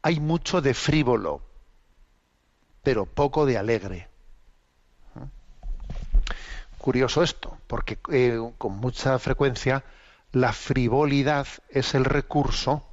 [0.00, 1.42] hay mucho de frívolo,
[2.82, 4.08] pero poco de alegre.
[6.78, 9.84] Curioso esto, porque eh, con mucha frecuencia
[10.32, 12.84] la frivolidad es el recurso,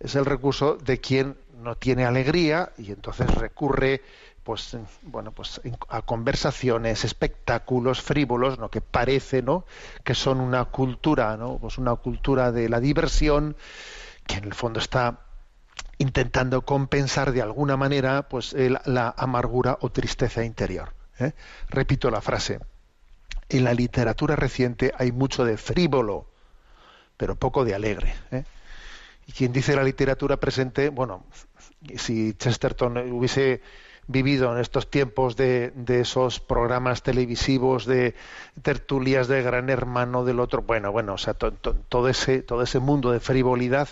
[0.00, 4.02] es el recurso de quien no tiene alegría y entonces recurre
[4.44, 9.66] pues en- bueno pues a conversaciones espectáculos frívolos no que parece no
[10.04, 13.56] que son una cultura no pues una cultura de la diversión
[14.26, 15.20] que en el fondo está
[15.98, 21.32] intentando compensar de alguna manera pues la amargura o tristeza interior ¿eh?
[21.68, 22.60] repito la frase
[23.48, 26.26] en la literatura reciente hay mucho de frívolo
[27.16, 28.44] pero poco de alegre ¿eh?
[29.28, 31.24] Y quien dice la literatura presente bueno
[31.96, 33.60] si Chesterton hubiese
[34.08, 38.14] vivido en estos tiempos de, esos programas televisivos de
[38.62, 42.62] tertulias de gran hermano del otro bueno bueno o sea to- to- todo ese todo
[42.62, 43.88] ese mundo de frivolidad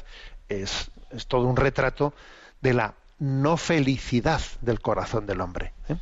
[0.49, 2.15] es, es todo un retrato
[2.63, 5.97] de la no felicidad del corazón del hombre ¿eh?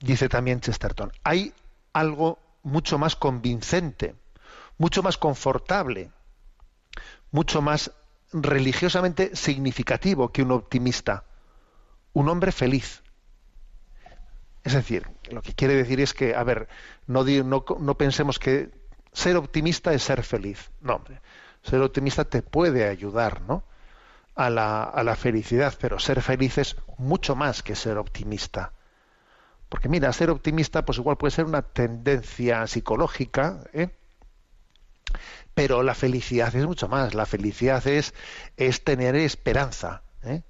[0.00, 1.54] dice también Chesterton hay
[1.94, 4.14] algo mucho más convincente
[4.76, 6.10] mucho más confortable
[7.34, 7.90] mucho más
[8.32, 11.24] religiosamente significativo que un optimista,
[12.12, 13.02] un hombre feliz.
[14.62, 16.68] Es decir, lo que quiere decir es que, a ver,
[17.08, 18.70] no, no, no pensemos que
[19.12, 20.70] ser optimista es ser feliz.
[20.80, 21.20] No, hombre,
[21.64, 23.64] ser optimista te puede ayudar, ¿no?
[24.36, 28.74] A la, a la felicidad, pero ser feliz es mucho más que ser optimista.
[29.68, 33.90] Porque mira, ser optimista pues igual puede ser una tendencia psicológica, ¿eh?
[35.54, 37.14] Pero la felicidad es mucho más.
[37.14, 38.14] La felicidad es,
[38.56, 40.02] es tener esperanza.
[40.22, 40.42] ¿eh?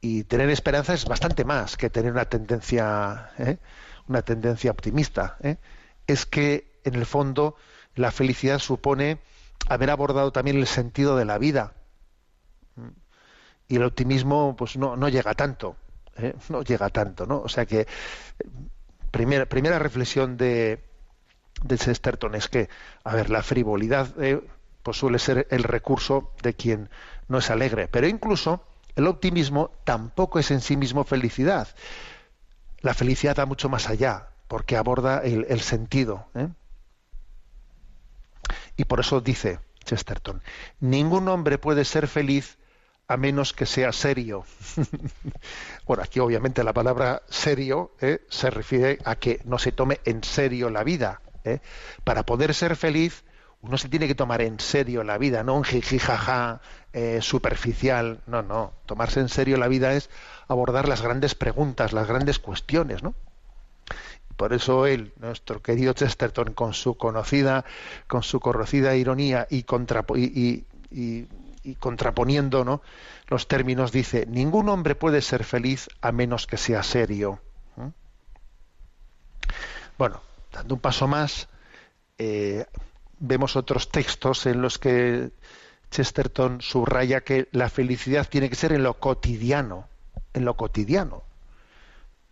[0.00, 3.58] Y tener esperanza es bastante más que tener una tendencia, ¿eh?
[4.06, 5.36] una tendencia optimista.
[5.42, 5.56] ¿eh?
[6.06, 7.56] Es que, en el fondo,
[7.94, 9.18] la felicidad supone
[9.68, 11.74] haber abordado también el sentido de la vida.
[13.66, 15.76] Y el optimismo, pues no, no llega tanto.
[16.16, 16.34] ¿eh?
[16.48, 17.40] No llega tanto, ¿no?
[17.40, 17.86] O sea que,
[19.10, 20.88] primera reflexión de,
[21.62, 22.68] de Chesterton es que,
[23.04, 24.40] a ver, la frivolidad eh,
[24.82, 26.88] pues suele ser el recurso de quien
[27.28, 28.64] no es alegre, pero incluso
[28.96, 31.68] el optimismo tampoco es en sí mismo felicidad.
[32.80, 36.26] La felicidad va mucho más allá, porque aborda el, sentido.
[36.34, 36.48] ¿eh?
[38.76, 40.42] Y por eso dice Chesterton,
[40.80, 42.58] ningún hombre puede ser feliz
[43.08, 44.44] a menos que sea serio.
[45.86, 48.20] bueno, aquí obviamente la palabra serio ¿eh?
[48.28, 51.20] se refiere a que no se tome en serio la vida.
[51.48, 51.60] ¿Eh?
[52.04, 53.24] Para poder ser feliz,
[53.60, 56.60] uno se tiene que tomar en serio la vida, no un jijijaja
[56.92, 58.20] eh, superficial.
[58.26, 58.72] No, no.
[58.86, 60.10] Tomarse en serio la vida es
[60.46, 63.14] abordar las grandes preguntas, las grandes cuestiones, ¿no?
[64.36, 67.64] Por eso él, nuestro querido Chesterton, con su conocida,
[68.06, 70.64] con su conocida ironía y, contrapo- y
[71.80, 72.80] contraponiendo ¿no?
[73.26, 77.40] los términos, dice: ningún hombre puede ser feliz a menos que sea serio.
[77.74, 77.88] ¿Mm?
[79.98, 80.20] Bueno,
[80.52, 81.48] dando un paso más,
[82.18, 82.66] eh,
[83.18, 85.30] vemos otros textos en los que
[85.90, 89.88] Chesterton subraya que la felicidad tiene que ser en lo cotidiano,
[90.34, 91.22] en lo cotidiano.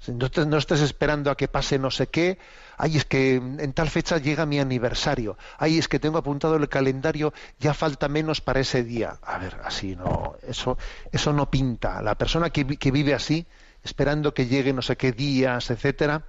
[0.09, 2.39] No, te- estés esperando a que pase no sé qué.
[2.77, 5.37] Ay, es que en tal fecha llega mi aniversario.
[5.59, 9.19] Ay, es que tengo apuntado el calendario, ya falta menos para ese día.
[9.23, 10.77] A ver, así no, eso,
[11.11, 12.03] eso no pinta.
[12.03, 13.47] La persona que, que vive así,
[13.83, 16.25] esperando que llegue no sé qué días, etcétera,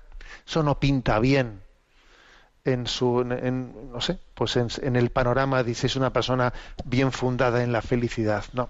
[0.47, 1.61] eso no pinta bien
[2.67, 6.53] en su, en- no sé, pues en, en el panorama dice es una persona
[6.85, 8.43] bien fundada en la felicidad.
[8.53, 8.69] No.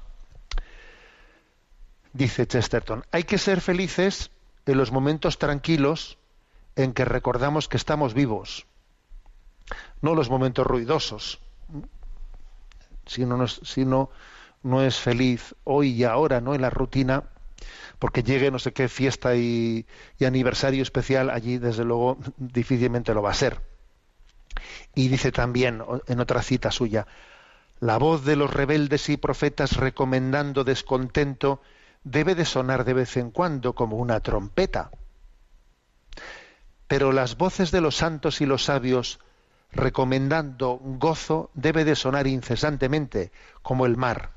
[2.14, 4.32] Dice Chesterton, hay que ser felices
[4.66, 6.18] en los momentos tranquilos
[6.76, 8.66] en que recordamos que estamos vivos,
[10.02, 11.40] no los momentos ruidosos.
[13.06, 14.10] Si no es, si uno
[14.64, 16.54] no es feliz hoy y ahora, ¿no?
[16.56, 17.24] En la rutina,
[18.00, 19.86] porque llegue no sé qué fiesta y
[20.26, 23.62] aniversario especial, allí desde luego difícilmente lo va a ser.
[24.96, 27.08] Y dice también en otra cita suya,
[27.80, 31.62] la voz de los rebeldes y profetas recomendando descontento
[32.04, 34.92] debe de sonar de vez en cuando como una trompeta.
[36.88, 39.20] Pero las voces de los santos y los sabios
[39.72, 43.32] recomendando gozo debe de sonar incesantemente
[43.62, 44.32] como el mar.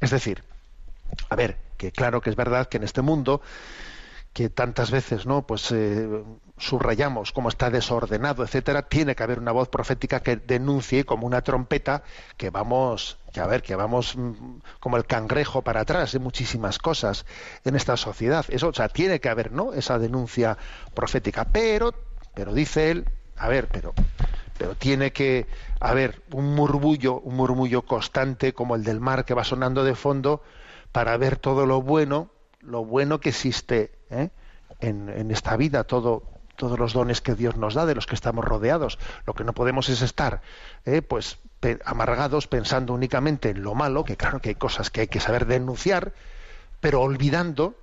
[0.00, 0.42] Es decir,
[1.28, 3.40] a ver, que claro que es verdad que en este mundo
[4.32, 6.22] que tantas veces no pues eh,
[6.60, 11.42] subrayamos cómo está desordenado etcétera tiene que haber una voz profética que denuncie como una
[11.42, 12.02] trompeta
[12.36, 16.78] que vamos que a ver que vamos mm, como el cangrejo para atrás en muchísimas
[16.78, 17.26] cosas
[17.64, 18.44] en esta sociedad.
[18.48, 20.58] Eso o sea tiene que haber no esa denuncia
[20.94, 21.46] profética.
[21.46, 21.94] Pero
[22.34, 23.06] pero dice él
[23.36, 23.94] a ver pero
[24.58, 25.46] pero tiene que
[25.80, 30.42] haber un murmullo un murmullo constante como el del mar que va sonando de fondo
[30.92, 32.30] para ver todo lo bueno
[32.60, 34.28] lo bueno que existe ¿eh?
[34.80, 38.14] en, en esta vida todo todos los dones que Dios nos da, de los que
[38.14, 38.98] estamos rodeados.
[39.24, 40.42] Lo que no podemos es estar,
[40.84, 41.38] eh, pues,
[41.86, 45.46] amargados pensando únicamente en lo malo, que claro que hay cosas que hay que saber
[45.46, 46.12] denunciar,
[46.80, 47.74] pero olvidando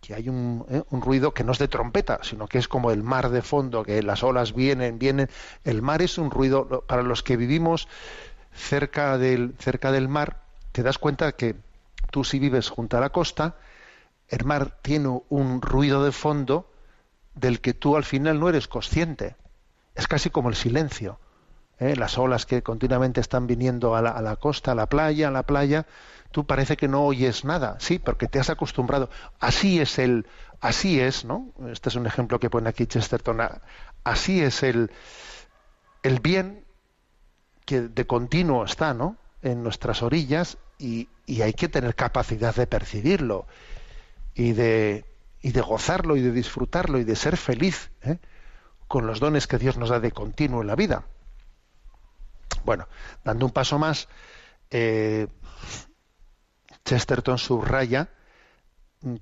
[0.00, 2.92] que hay un, eh, un ruido que no es de trompeta, sino que es como
[2.92, 5.28] el mar de fondo, que las olas vienen, vienen.
[5.64, 7.88] El mar es un ruido, para los que vivimos
[8.54, 11.56] cerca del, cerca del mar, te das cuenta que
[12.12, 13.56] tú si vives junto a la costa,
[14.28, 16.71] el mar tiene un ruido de fondo
[17.34, 19.36] del que tú al final no eres consciente.
[19.94, 21.18] Es casi como el silencio.
[21.78, 21.96] ¿eh?
[21.96, 25.30] Las olas que continuamente están viniendo a la, a la costa, a la playa, a
[25.30, 25.86] la playa,
[26.30, 29.10] tú parece que no oyes nada, sí, porque te has acostumbrado.
[29.38, 30.26] Así es el,
[30.60, 31.52] así es, ¿no?
[31.70, 33.38] Este es un ejemplo que pone aquí Chesterton.
[34.04, 34.90] Así es el,
[36.02, 36.64] el bien
[37.64, 39.16] que de continuo está, ¿no?
[39.42, 43.46] En nuestras orillas y, y hay que tener capacidad de percibirlo
[44.34, 45.04] y de,
[45.42, 48.18] y de gozarlo y de disfrutarlo y de ser feliz ¿eh?
[48.86, 51.04] con los dones que Dios nos da de continuo en la vida.
[52.64, 52.86] Bueno,
[53.24, 54.08] dando un paso más,
[54.70, 55.26] eh,
[56.84, 58.08] Chesterton subraya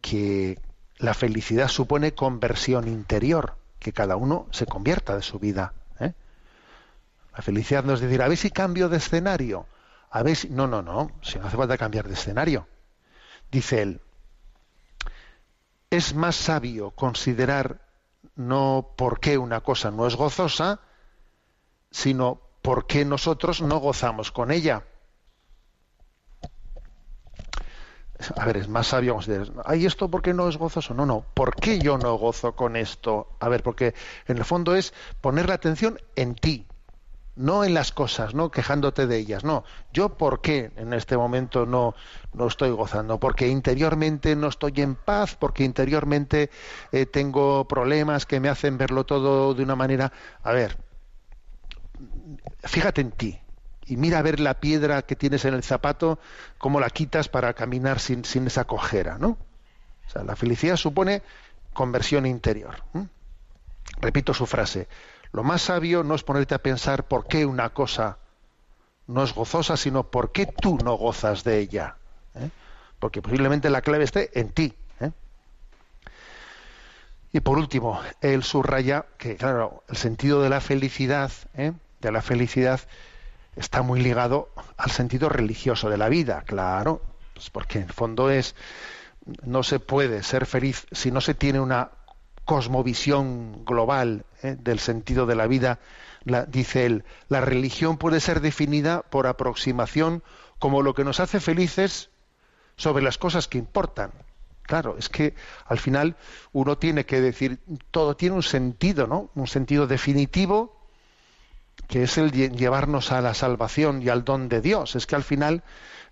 [0.03, 0.61] que
[0.99, 5.73] la felicidad supone conversión interior, que cada uno se convierta de su vida.
[5.99, 6.13] ¿eh?
[7.35, 9.67] La felicidad no es decir, a ver si cambio de escenario,
[10.11, 10.51] a ver si...
[10.51, 12.69] No, no, no, si no hace falta cambiar de escenario.
[13.51, 14.01] Dice él,
[15.91, 17.81] es más sabio considerar
[18.37, 20.81] no por qué una cosa no es gozosa,
[21.91, 24.85] sino por qué nosotros no gozamos con ella.
[28.37, 30.95] A ver, es más sabio considerar, ¿ay esto por qué no es gozoso?
[30.95, 33.35] No, no, ¿por qué yo no gozo con esto?
[33.41, 33.95] A ver, porque
[34.27, 36.70] en el fondo es poner la atención en ti,
[37.41, 39.65] no en las cosas, no quejándote de ellas, no.
[39.93, 41.95] Yo por qué en este momento no,
[42.35, 46.51] no estoy gozando, porque interiormente no estoy en paz, porque interiormente
[46.93, 50.13] eh, tengo problemas que me hacen verlo todo de una manera.
[50.43, 50.77] A ver,
[52.63, 53.41] fíjate en ti
[53.87, 56.19] y mira a ver la piedra que tienes en el zapato,
[56.59, 59.31] cómo la quitas para caminar sin, sin esa cojera, ¿no?
[60.07, 61.23] O sea, la felicidad supone
[61.73, 62.85] conversión interior.
[64.01, 64.89] Repito su frase.
[65.33, 68.19] Lo más sabio no es ponerte a pensar por qué una cosa
[69.07, 71.97] no es gozosa, sino por qué tú no gozas de ella.
[72.35, 72.51] ¿eh?
[72.99, 74.75] Porque posiblemente la clave esté en ti.
[75.01, 75.11] ¿eh?
[77.33, 81.73] Y por último, él subraya que, claro, el sentido de la felicidad, ¿eh?
[82.01, 82.81] de la felicidad,
[83.57, 87.03] está muy ligado al sentido religioso de la vida, claro,
[87.35, 88.55] pues porque en el fondo es,
[89.45, 91.91] no se puede ser feliz si no se tiene una
[92.51, 94.57] cosmovisión global ¿eh?
[94.59, 95.79] del sentido de la vida.
[96.25, 100.25] La- dice él, la religión puede ser definida por aproximación
[100.59, 102.11] como lo que nos hace felices
[102.77, 104.11] sobre las cosas que importan.
[104.63, 105.35] Claro, es que
[105.67, 106.17] al final
[106.53, 107.61] uno tiene que decir,
[107.93, 109.31] todo tiene un sentido, ¿no?
[109.37, 110.77] Un sentido definitivo
[111.87, 114.97] que es el lle- llevarnos a la salvación y al don de Dios.
[114.97, 115.63] Es que al final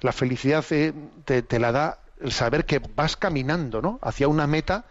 [0.00, 0.92] la felicidad eh,
[1.24, 3.98] te, te la da el saber que vas caminando, ¿no?
[4.02, 4.84] Hacia una meta,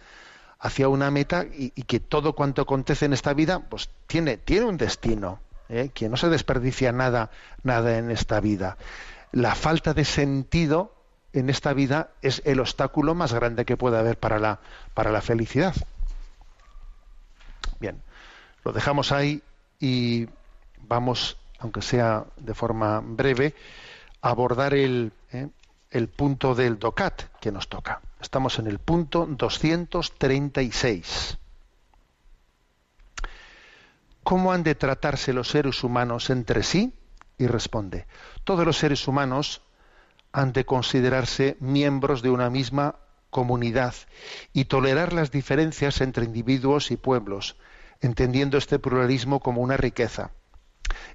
[0.59, 4.77] hacia una meta y, que todo cuanto acontece en esta vida, pues tiene, tiene un
[4.77, 5.39] destino,
[5.69, 5.89] ¿eh?
[5.93, 7.29] que no se desperdicia nada,
[7.63, 8.77] nada en esta vida.
[9.31, 10.93] La falta de sentido
[11.33, 14.59] en esta vida es el obstáculo más grande que puede haber para la,
[14.93, 15.75] para la felicidad.
[17.79, 18.01] Bien,
[18.63, 19.43] lo dejamos ahí
[19.79, 20.27] y
[20.87, 23.53] vamos, aunque sea de forma breve,
[24.21, 25.11] a abordar el,
[25.97, 28.01] el punto del DOCAT que nos toca.
[28.21, 31.37] Estamos en el punto 236.
[34.23, 36.93] ¿Cómo han de tratarse los seres humanos entre sí?
[37.39, 38.05] Y responde,
[38.43, 39.61] todos los seres humanos
[40.31, 42.95] han de considerarse miembros de una misma
[43.29, 43.95] comunidad
[44.53, 47.57] y tolerar las diferencias entre individuos y pueblos,
[48.01, 50.31] entendiendo este pluralismo como una riqueza.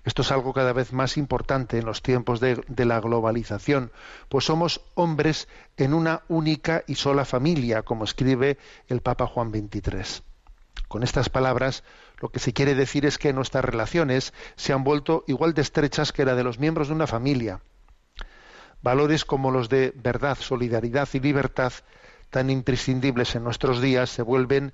[0.04, 3.92] Esto es algo cada vez más importante en los tiempos de, la globalización,
[4.28, 8.58] pues somos hombres en una única y sola familia, como escribe
[8.88, 10.22] el Papa Juan XXIII.
[10.88, 11.84] Con estas palabras,
[12.20, 16.12] lo que se quiere decir es que nuestras relaciones se han vuelto igual de estrechas
[16.12, 17.60] que la de los miembros de una familia.
[18.82, 21.72] Valores como los de verdad, solidaridad y libertad,
[22.30, 24.72] tan imprescindibles en nuestros días, se vuelven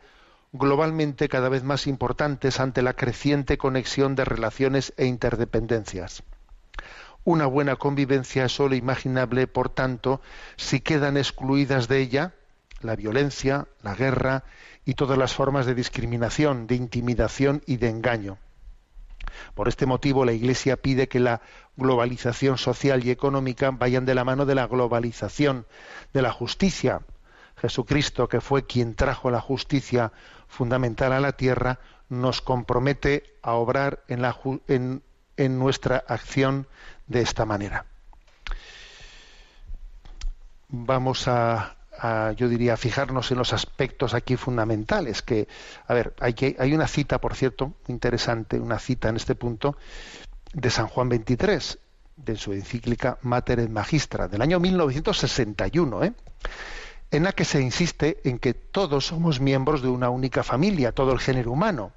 [0.53, 6.23] globalmente cada vez más importantes ante la creciente conexión de relaciones e interdependencias.
[7.25, 10.21] Una buena convivencia es sólo imaginable, por tanto,
[10.57, 12.35] si quedan excluidas de ella
[12.81, 14.45] la violencia, la guerra
[14.85, 18.39] y todas las formas de discriminación, de intimidación y de engaño.
[19.55, 21.43] Por este motivo, la Iglesia pide que la
[21.77, 25.67] globalización social y económica vayan de la mano de la globalización
[26.13, 27.03] de la justicia.
[27.57, 30.13] Jesucristo, que fue quien trajo la justicia
[30.49, 31.79] fundamental a la tierra,
[32.09, 34.37] nos compromete a obrar en, la
[34.69, 35.03] en-
[35.59, 36.67] nuestra acción
[37.07, 37.85] de esta manera.
[40.69, 41.77] Vamos a,
[42.37, 45.23] yo diría, fijarnos en los aspectos aquí fundamentales.
[45.23, 45.49] Que,
[45.87, 49.77] a ver, hay, hay una cita, por cierto, interesante, una cita en este punto,
[50.53, 51.79] de San Juan 23,
[52.17, 56.13] de su encíclica Mater et Magistra, del año 1961, ¿eh?
[57.11, 61.13] En la que se insiste en que todos somos miembros de una única familia, todo
[61.13, 61.93] el género humano.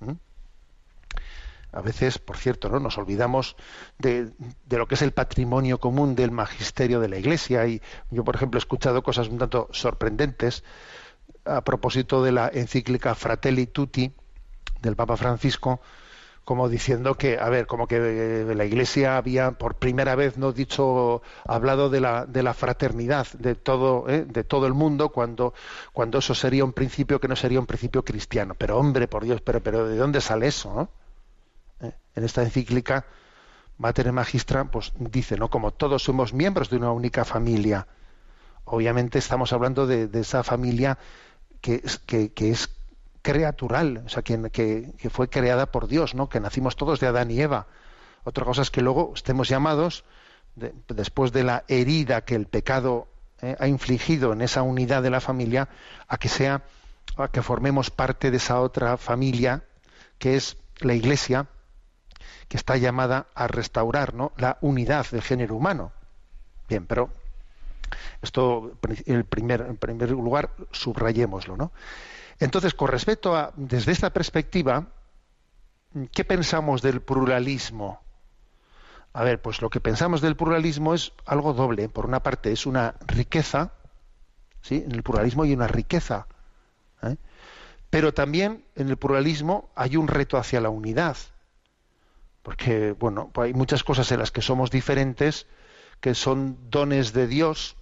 [0.00, 0.12] ¿Mm?
[1.72, 2.78] A veces, por cierto, ¿no?
[2.78, 3.56] nos olvidamos
[3.98, 4.30] de,
[4.66, 7.66] de lo que es el patrimonio común del magisterio de la Iglesia.
[7.66, 10.62] Y yo, por ejemplo, he escuchado cosas un tanto sorprendentes
[11.44, 14.12] a propósito de la encíclica Fratelli Tutti
[14.80, 15.80] del Papa Francisco,
[16.44, 20.52] como diciendo que, a ver, como que eh, la Iglesia había por primera vez no
[20.52, 24.24] dicho, hablado de la, de la fraternidad de todo, ¿eh?
[24.26, 25.54] de todo el mundo, cuando,
[25.92, 28.54] cuando eso sería un principio que no sería un principio cristiano.
[28.58, 30.74] Pero hombre, por Dios, pero, pero ¿de dónde sale eso?
[31.80, 31.86] no?
[31.88, 31.92] ¿Eh?
[32.14, 33.06] En esta encíclica
[33.78, 35.48] Mater Magistra, pues dice, ¿no?
[35.48, 37.86] Como todos somos miembros de una única familia.
[38.66, 40.98] Obviamente estamos hablando de, esa familia
[41.60, 42.68] que que, que es
[43.24, 46.28] creatural, o sea, que, fue creada por Dios, ¿no?
[46.28, 47.66] Que nacimos todos de Adán y Eva.
[48.22, 50.04] Otra cosa es que luego estemos llamados,
[50.56, 53.08] de- después de la herida que el pecado
[53.40, 55.70] eh, ha infligido en esa unidad de la familia,
[56.06, 56.64] a que sea,
[57.16, 59.64] a que formemos parte de esa otra familia,
[60.18, 61.46] que es la Iglesia,
[62.48, 64.32] que está llamada a restaurar ¿no?
[64.36, 65.92] la unidad del género humano.
[66.68, 67.08] Bien, pero
[68.20, 68.72] esto,
[69.30, 71.72] primer, en primer lugar, subrayémoslo, ¿no?
[72.38, 74.88] Entonces, con respecto a, desde esta perspectiva,
[76.12, 78.00] ¿qué pensamos del pluralismo?
[79.12, 81.88] A ver, pues lo que pensamos del pluralismo es algo doble.
[81.88, 83.72] Por una parte, es una riqueza,
[84.60, 84.82] ¿sí?
[84.84, 86.26] En el pluralismo hay una riqueza.
[87.02, 87.16] ¿eh?
[87.90, 91.16] Pero también en el pluralismo hay un reto hacia la unidad.
[92.42, 95.46] Porque, bueno, pues hay muchas cosas en las que somos diferentes,
[96.00, 97.76] que son dones de Dios.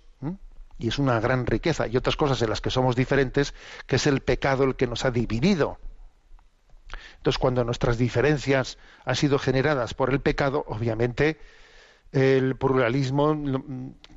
[0.83, 3.55] Y es una gran riqueza, y otras cosas en las que somos diferentes,
[3.87, 5.78] que es el pecado el que nos ha dividido.
[7.18, 11.39] Entonces, cuando nuestras diferencias han sido generadas por el pecado, obviamente
[12.11, 13.41] el pluralismo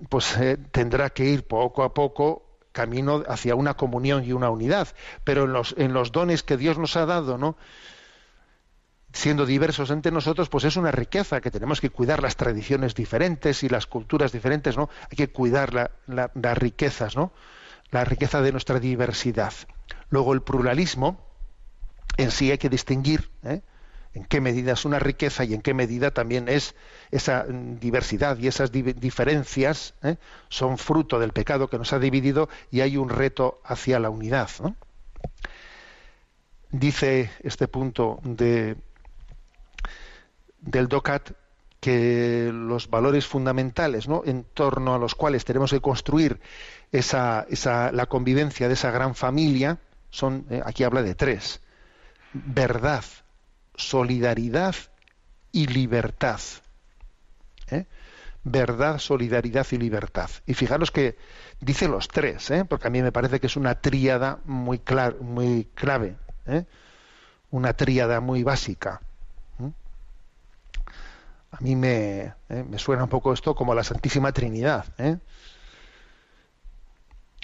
[0.10, 4.88] pues eh, tendrá que ir poco a poco camino hacia una comunión y una unidad.
[5.24, 7.58] Pero en los, en los dones que Dios nos ha dado, ¿no?
[9.16, 13.64] Siendo diversos entre nosotros, pues es una riqueza que tenemos que cuidar las tradiciones diferentes
[13.64, 14.90] y las culturas diferentes, ¿no?
[15.10, 17.32] Hay que cuidar la- la- las riquezas, ¿no?
[17.92, 19.54] La riqueza de nuestra diversidad.
[20.10, 21.26] Luego el pluralismo
[22.18, 23.62] en sí hay que distinguir ¿eh?
[24.14, 26.76] en qué medida es una riqueza y en qué medida también es
[27.12, 30.18] esa mm, diversidad y esas di- diferencias ¿eh?
[30.50, 34.50] son fruto del pecado que nos ha dividido y hay un reto hacia la unidad.
[36.72, 38.76] Dice este punto de,
[40.66, 41.32] del DOCAT
[41.80, 44.24] que los valores fundamentales ¿no?
[44.26, 46.40] en torno a los cuales tenemos que construir
[46.92, 51.62] esa, esa, la convivencia de esa gran familia son, eh, aquí habla de tres,
[52.34, 53.04] verdad,
[53.76, 54.76] solidaridad
[55.52, 56.40] y libertad.
[57.70, 57.86] ¿eh?
[58.44, 60.30] Verdad, solidaridad y libertad.
[60.46, 61.18] Y fijaros que
[61.60, 62.66] dice los tres, ¿eh?
[62.66, 64.82] porque a mí me parece que es una tríada muy,
[65.22, 66.66] muy clave, ¿eh?
[67.52, 69.02] una tríada muy básica.
[71.58, 72.66] A mí me, ¿eh?
[72.70, 74.86] me suena un poco esto como la Santísima Trinidad.
[74.98, 75.18] ¿eh?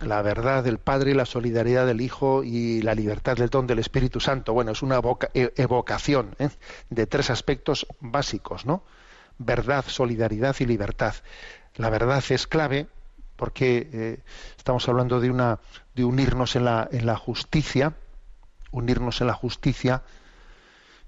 [0.03, 4.19] la verdad del Padre, la solidaridad del Hijo y la libertad del don del Espíritu
[4.19, 4.53] Santo.
[4.53, 4.99] Bueno, es una
[5.33, 6.49] e- evocación ¿eh?
[6.89, 8.83] de tres aspectos básicos, ¿no?
[9.37, 11.15] Verdad, solidaridad y libertad.
[11.75, 12.87] La verdad es clave
[13.35, 14.19] porque eh,
[14.57, 15.59] estamos hablando de una
[15.95, 17.93] de unirnos en la en la justicia,
[18.71, 20.03] unirnos en la justicia,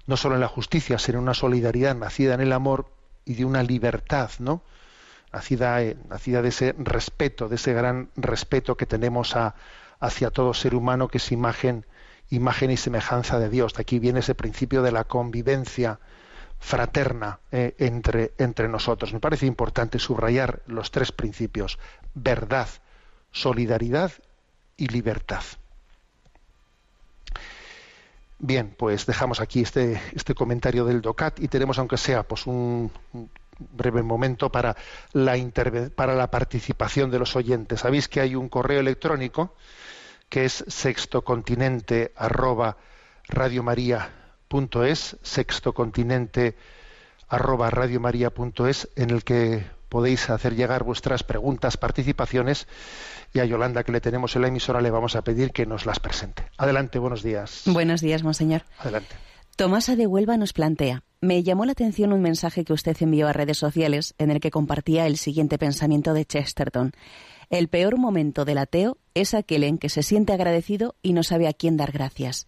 [0.06, 2.93] no solo en la justicia, sino en una solidaridad nacida en el amor
[3.24, 4.62] y de una libertad, ¿no?
[5.32, 9.54] nacida, eh, nacida de ese respeto, de ese gran respeto que tenemos a-
[9.98, 11.86] hacia todo ser humano que es imagen,
[12.30, 13.74] imagen y semejanza de Dios.
[13.74, 15.98] De aquí viene ese principio de la convivencia
[16.60, 19.12] fraterna eh, entre, entre nosotros.
[19.12, 21.78] Me parece importante subrayar los tres principios,
[22.14, 22.68] verdad,
[23.32, 24.12] solidaridad
[24.76, 25.42] y libertad.
[28.38, 32.90] Bien, pues dejamos aquí este, este comentario del DOCAT y tenemos, aunque sea pues un,
[33.58, 34.76] breve momento para
[35.12, 35.36] la,
[35.94, 37.80] para la participación de los oyentes.
[37.80, 39.54] Sabéis que hay un correo electrónico
[40.28, 42.76] que es sextocontinente arroba
[43.28, 46.56] radiomaria.es, sextocontinente
[47.28, 52.66] arroba en el que podéis hacer llegar vuestras preguntas, participaciones
[53.32, 55.86] y a Yolanda que le tenemos en la emisora le vamos a pedir que nos
[55.86, 56.44] las presente.
[56.56, 57.62] Adelante, buenos días.
[57.66, 58.62] Buenos días, monseñor.
[58.78, 59.16] Adelante.
[59.56, 61.04] Tomasa de Huelva nos plantea.
[61.20, 64.50] Me llamó la atención un mensaje que usted envió a redes sociales en el que
[64.50, 66.92] compartía el siguiente pensamiento de Chesterton.
[67.50, 71.46] El peor momento del ateo es aquel en que se siente agradecido y no sabe
[71.46, 72.46] a quién dar gracias.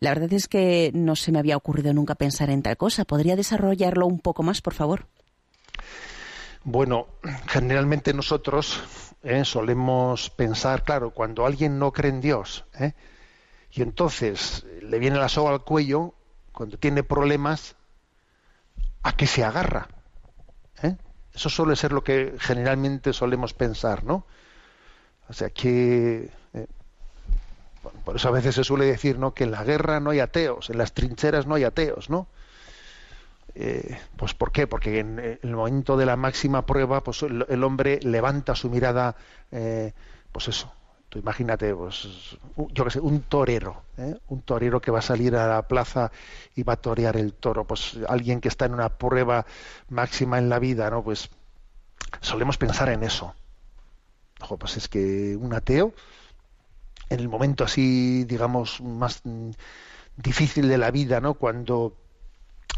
[0.00, 3.04] La verdad es que no se me había ocurrido nunca pensar en tal cosa.
[3.04, 5.06] ¿Podría desarrollarlo un poco más, por favor?
[6.64, 7.06] Bueno,
[7.46, 8.82] generalmente nosotros
[9.22, 12.92] eh, solemos pensar, claro, cuando alguien no cree en Dios, eh,
[13.70, 16.14] y entonces le viene la soga al cuello,
[16.52, 17.76] cuando tiene problemas,
[19.02, 19.88] ¿a qué se agarra?
[20.82, 20.96] ¿Eh?
[21.34, 24.26] Eso suele ser lo que generalmente solemos pensar, ¿no?
[25.28, 26.66] O sea que eh,
[28.04, 29.34] por eso a veces se suele decir, ¿no?
[29.34, 32.26] Que en la guerra no hay ateos, en las trincheras no hay ateos, ¿no?
[33.60, 34.68] Eh, pues ¿por qué?
[34.68, 39.16] Porque en, eh, el momento de la máxima prueba, pues el, hombre levanta su mirada,
[39.50, 39.92] eh,
[40.30, 40.72] pues eso.
[41.08, 43.82] Tú imagínate, pues, yo qué sé, un torero,
[44.28, 46.12] un torero que va a salir a la plaza
[46.54, 49.46] y va a torear el toro, pues alguien que está en una prueba
[49.88, 51.02] máxima en la vida, ¿no?
[51.02, 51.30] Pues
[52.20, 53.34] solemos pensar en eso.
[54.40, 55.94] Ojo, pues es que un ateo,
[57.08, 59.50] en el momento así, digamos, más mm,
[60.16, 61.34] difícil de la vida, ¿no?
[61.34, 61.96] Cuando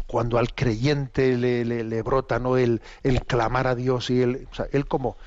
[0.07, 4.67] cuando al creyente le, brota no el, el clamar a Dios y el, o sea,
[4.71, 5.17] él como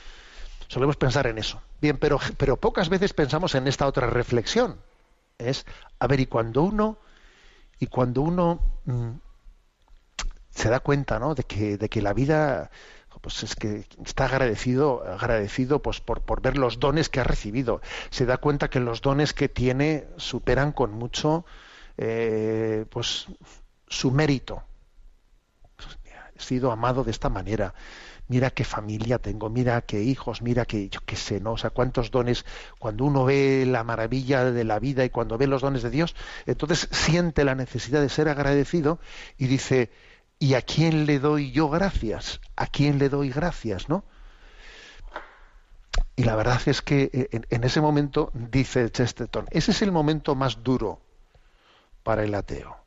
[0.69, 1.62] solemos pensar en eso.
[1.81, 4.79] Bien, pero, pero pocas veces pensamos en esta otra reflexión.
[5.39, 5.67] Es,
[5.99, 6.99] a ver, y cuando uno,
[7.79, 9.11] y cuando uno mm,
[10.51, 11.35] se da cuenta, ¿no?
[11.35, 12.71] De que, de que la vida,
[13.21, 17.81] pues es que está agradecido, agradecido pues por, por ver los dones que ha recibido.
[18.11, 21.45] Se da cuenta que los dones que tiene superan con mucho,
[21.97, 23.27] eh, pues
[23.95, 24.62] su mérito.
[26.36, 27.74] He sido amado de esta manera.
[28.26, 31.53] Mira qué familia tengo, mira qué hijos, mira que yo qué sé, ¿no?
[31.53, 32.45] O sea, cuántos dones,
[32.78, 36.16] cuando uno ve la maravilla de la vida y cuando ve los dones de Dios,
[36.47, 38.99] entonces siente la necesidad de ser agradecido
[39.36, 39.90] y dice,
[40.38, 42.40] ¿y a quién le doy yo gracias?
[42.57, 44.05] ¿A quién le doy gracias, no?
[46.16, 50.34] Y la verdad es que eh, en ese momento, dice Chesterton, ese es el momento
[50.34, 51.01] más duro
[52.03, 52.84] para el ateo.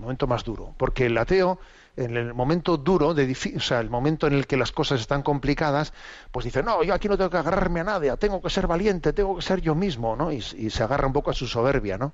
[0.00, 0.74] Momento más duro.
[0.76, 1.58] Porque el ateo,
[1.96, 5.92] en el momento duro, de o el momento en el que las cosas están complicadas,
[6.32, 9.12] pues dice, no, yo aquí no tengo que agarrarme a nadie, tengo que ser valiente,
[9.12, 10.32] tengo que ser yo mismo, ¿no?
[10.32, 12.12] Y, se agarra un poco a su soberbia, ¿no?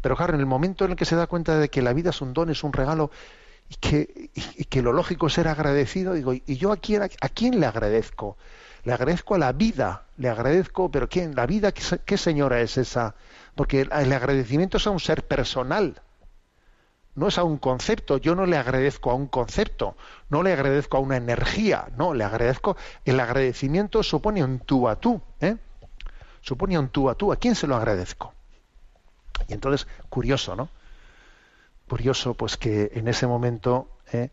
[0.00, 2.10] Pero claro, en el momento en el que se da cuenta de que la vida
[2.10, 3.10] es un don, es un regalo,
[3.68, 7.28] y que, y, que lo lógico es ser agradecido, digo, ¿y yo a quién, a
[7.28, 8.36] quién le agradezco?
[8.82, 11.34] Le agradezco a la vida, le agradezco, pero ¿quién?
[11.34, 11.70] ¿La vida?
[11.72, 13.14] ¿Qué, qué señora es esa?
[13.54, 16.00] Porque el agradecimiento es a un ser personal,
[17.20, 18.16] no es a un concepto.
[18.16, 19.94] Yo no le agradezco a un concepto,
[20.30, 22.76] no le agradezco a una energía, no, le agradezco.
[23.04, 25.56] El agradecimiento supone un tú a tú, ¿eh?
[26.40, 27.30] Supone un tú a tú.
[27.30, 28.32] ¿A quién se lo agradezco?
[29.48, 30.70] Y entonces, curioso, ¿no?
[31.88, 34.30] Curioso, pues que en ese momento, ¿eh?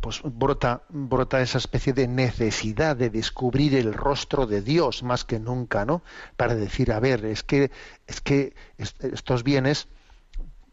[0.00, 5.38] pues brota, brota esa especie de necesidad de descubrir el rostro de Dios más que
[5.40, 6.02] nunca, ¿no?
[6.36, 7.70] Para decir, a ver, es que,
[8.06, 9.88] es que est- estos bienes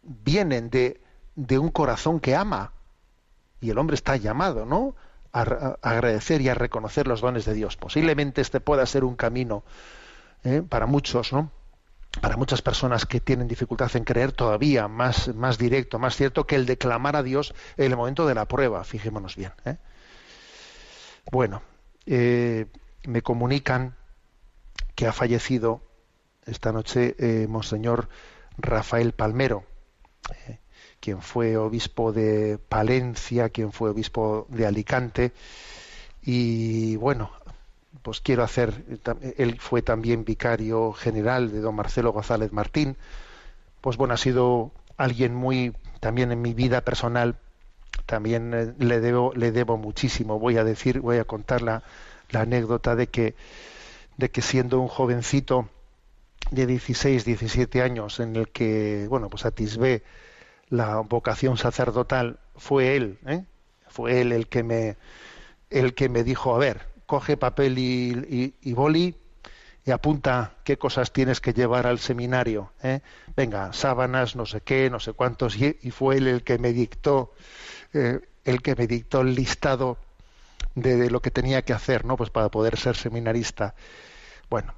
[0.06, 1.02] vienen de,
[1.60, 2.72] un corazón que ama.
[3.60, 4.96] Y el hombre está llamado, ¿no?
[5.34, 5.42] A,
[5.82, 7.76] agradecer y a reconocer los dones de Dios.
[7.76, 9.64] Posiblemente este pueda ser un camino
[10.44, 10.62] ¿eh?
[10.68, 11.52] para muchos, ¿no?
[12.22, 16.56] Para muchas personas que tienen dificultad en creer todavía más, más directo, más cierto que
[16.56, 18.84] el de clamar a Dios en el momento de la prueba.
[18.86, 19.52] Fijémonos bien.
[19.66, 19.78] ¿eh?
[21.30, 21.62] Bueno,
[22.06, 22.68] eh,
[23.06, 23.96] me comunican
[24.94, 25.82] que ha fallecido
[26.46, 27.16] esta noche
[27.50, 28.08] Monseñor
[28.58, 29.66] Rafael Palmero,
[30.32, 30.60] eh,
[31.00, 35.32] quien fue obispo de Palencia, quien fue obispo de Alicante,
[36.24, 37.32] y bueno,
[38.02, 38.84] pues quiero hacer,
[39.38, 42.98] él fue también vicario general de don Marcelo González Martín,
[43.82, 47.36] pues bueno, ha sido alguien muy, también en mi vida personal,
[48.06, 51.84] también eh, le debo, le debo muchísimo, voy a decir, voy a contar la,
[52.30, 53.36] la anécdota de que,
[54.18, 55.70] de que siendo un jovencito
[56.52, 60.04] de 16, 17 años en el que, bueno, pues atisbé
[60.70, 63.46] la vocación sacerdotal, fue él, ¿eh?
[63.90, 64.98] fue él el que me,
[65.70, 69.16] el que me dijo, a ver, coge papel y, y- y boli
[69.86, 72.72] y apunta qué cosas tienes que llevar al seminario.
[72.84, 73.02] ¿eh?
[73.36, 77.34] Venga, sábanas, no sé qué, no sé cuántos, y, fue él el que me dictó,
[77.94, 79.98] eh, el que me dictó el listado
[80.76, 82.18] de, de lo que tenía que hacer, ¿no?
[82.18, 83.76] Pues para poder ser seminarista.
[84.50, 84.74] Bueno,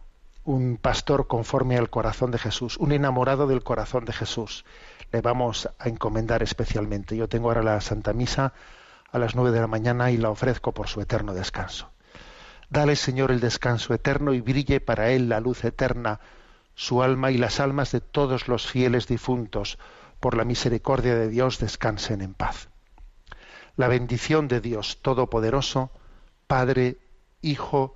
[0.48, 4.64] un pastor conforme al corazón de Jesús, un enamorado del corazón de Jesús.
[5.12, 7.18] Le vamos a encomendar especialmente.
[7.18, 8.54] Yo tengo ahora la Santa Misa
[9.12, 11.92] a las nueve de la mañana y la ofrezco por su eterno descanso.
[12.70, 16.22] Dale, Señor, el descanso eterno y brille para él la luz eterna,
[16.76, 19.78] su alma y las almas de todos los fieles difuntos,
[20.22, 22.70] por la misericordia de Dios descansen en paz.
[23.76, 25.92] La bendición de Dios Todopoderoso,
[26.48, 27.00] Padre,
[27.42, 27.96] Hijo